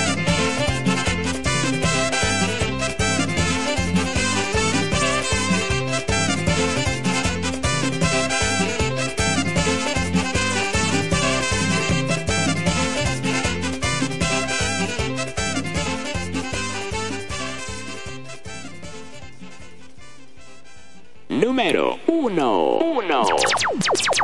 [21.52, 22.78] Número 1.
[22.78, 23.26] 1.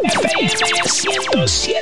[0.01, 1.75] FM 107.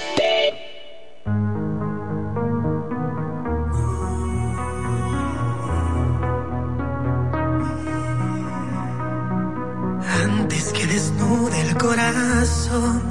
[10.23, 13.03] Antes que desnude el corazón,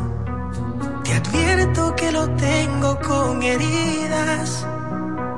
[1.04, 4.66] te advierto que lo tengo con heridas,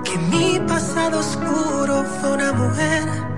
[0.03, 3.36] que mi pasado oscuro fue una mujer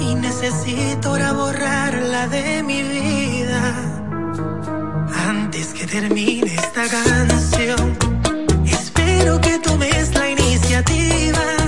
[0.00, 3.74] y necesito ahora borrarla de mi vida.
[5.28, 7.96] Antes que termine esta canción,
[8.66, 11.63] espero que tomes la iniciativa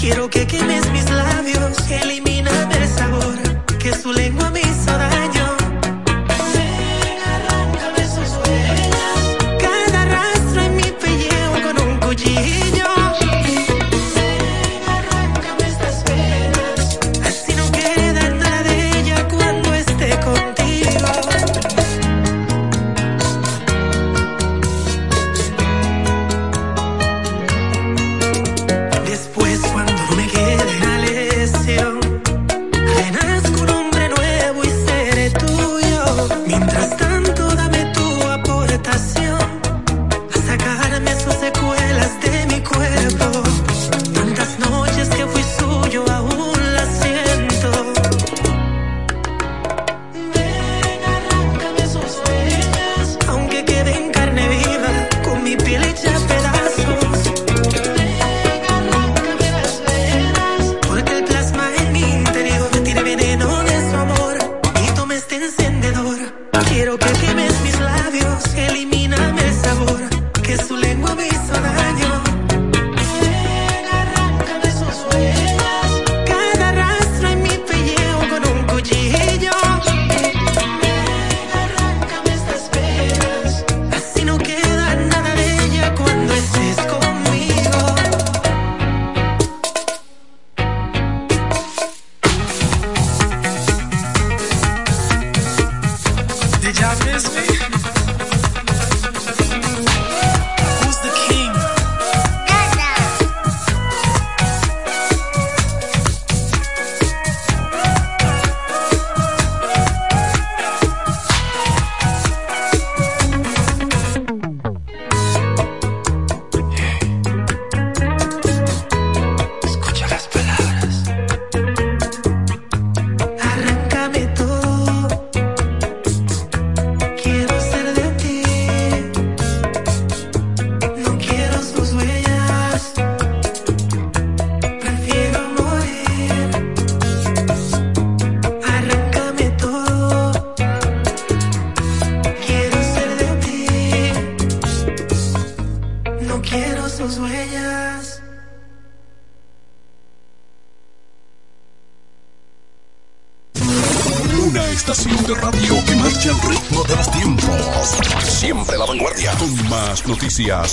[0.00, 1.01] Quiero que quemes mis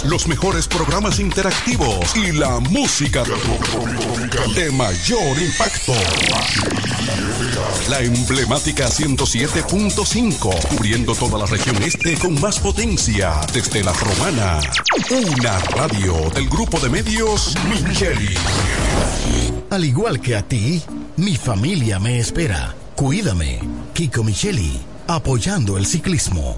[0.05, 3.23] los mejores programas interactivos y la música
[4.55, 5.91] de mayor impacto.
[7.89, 14.61] La emblemática 107.5, cubriendo toda la región este con más potencia desde la romana.
[15.11, 18.35] Una radio del grupo de medios Micheli.
[19.71, 20.81] Al igual que a ti,
[21.17, 22.73] mi familia me espera.
[22.95, 23.59] Cuídame,
[23.93, 26.57] Kiko Micheli, apoyando el ciclismo.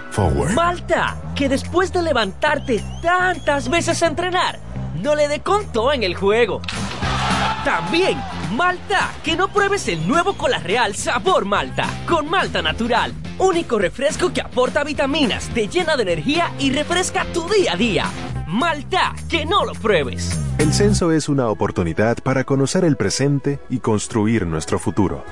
[0.11, 0.53] Forward.
[0.53, 4.59] Malta, que después de levantarte tantas veces a entrenar,
[5.01, 6.61] no le dé conto en el juego.
[7.65, 8.21] También,
[8.55, 13.13] Malta, que no pruebes el nuevo Cola Real Sabor Malta, con Malta Natural.
[13.37, 18.05] Único refresco que aporta vitaminas, te llena de energía y refresca tu día a día.
[18.47, 20.37] Malta, que no lo pruebes.
[20.57, 25.23] El censo es una oportunidad para conocer el presente y construir nuestro futuro.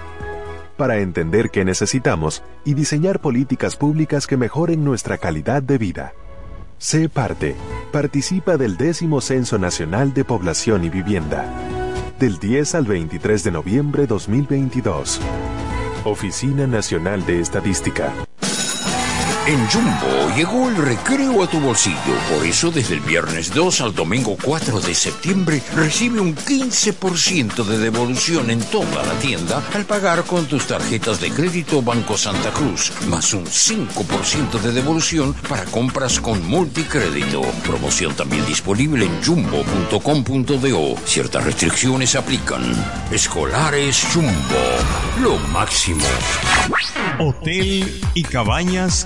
[0.79, 6.13] Para entender qué necesitamos y diseñar políticas públicas que mejoren nuestra calidad de vida.
[6.77, 7.57] Sé parte.
[7.91, 11.43] Participa del décimo Censo Nacional de Población y Vivienda.
[12.17, 15.19] del 10 al 23 de noviembre 2022.
[16.05, 18.13] Oficina Nacional de Estadística.
[19.47, 21.95] En Jumbo llegó el recreo a tu bolsillo.
[22.31, 27.77] Por eso, desde el viernes 2 al domingo 4 de septiembre, recibe un 15% de
[27.79, 32.91] devolución en toda la tienda al pagar con tus tarjetas de crédito Banco Santa Cruz,
[33.07, 37.41] más un 5% de devolución para compras con multicrédito.
[37.63, 40.95] Promoción también disponible en jumbo.com.do.
[41.05, 42.61] Ciertas restricciones aplican.
[43.11, 44.29] Escolares Jumbo.
[45.21, 46.05] Lo máximo.
[47.19, 49.05] Hotel y Cabañas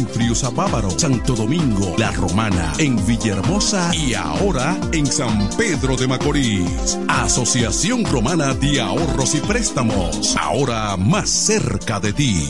[0.07, 6.97] Friusapávaro, Santo Domingo, La Romana, en Villahermosa y ahora en San Pedro de Macorís.
[7.07, 12.49] Asociación Romana de Ahorros y Préstamos, ahora más cerca de ti.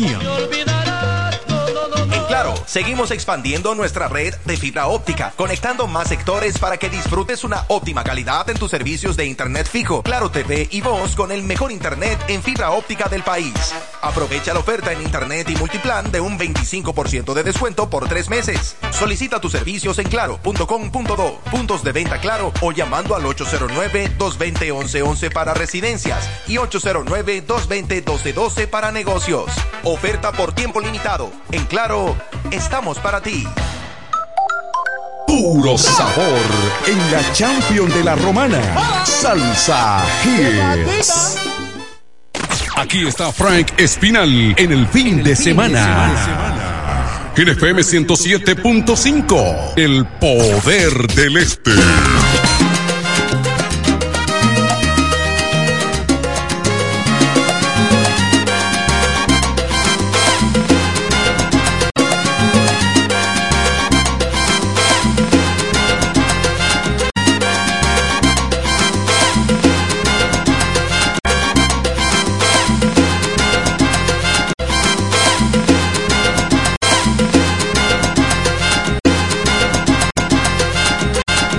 [0.00, 1.17] En
[2.28, 7.64] Claro, seguimos expandiendo nuestra red de fibra óptica, conectando más sectores para que disfrutes una
[7.68, 11.72] óptima calidad en tus servicios de internet fijo, Claro TV y voz con el mejor
[11.72, 13.54] internet en fibra óptica del país.
[14.02, 18.76] Aprovecha la oferta en internet y multiplan de un 25% de descuento por tres meses.
[18.90, 26.28] Solicita tus servicios en claro.com.do, puntos de venta claro o llamando al 809-220-1111 para residencias
[26.46, 29.50] y 809-220-1212 para negocios.
[29.82, 31.30] Oferta por tiempo limitado.
[31.50, 32.16] En Claro,
[32.50, 33.46] estamos para ti.
[35.26, 36.40] Puro sabor
[36.86, 38.60] en la Champion de la Romana.
[39.04, 41.36] Salsa Hits.
[42.76, 46.12] Aquí está Frank Espinal en el fin de semana.
[47.36, 51.72] En FM 107.5, el poder del este.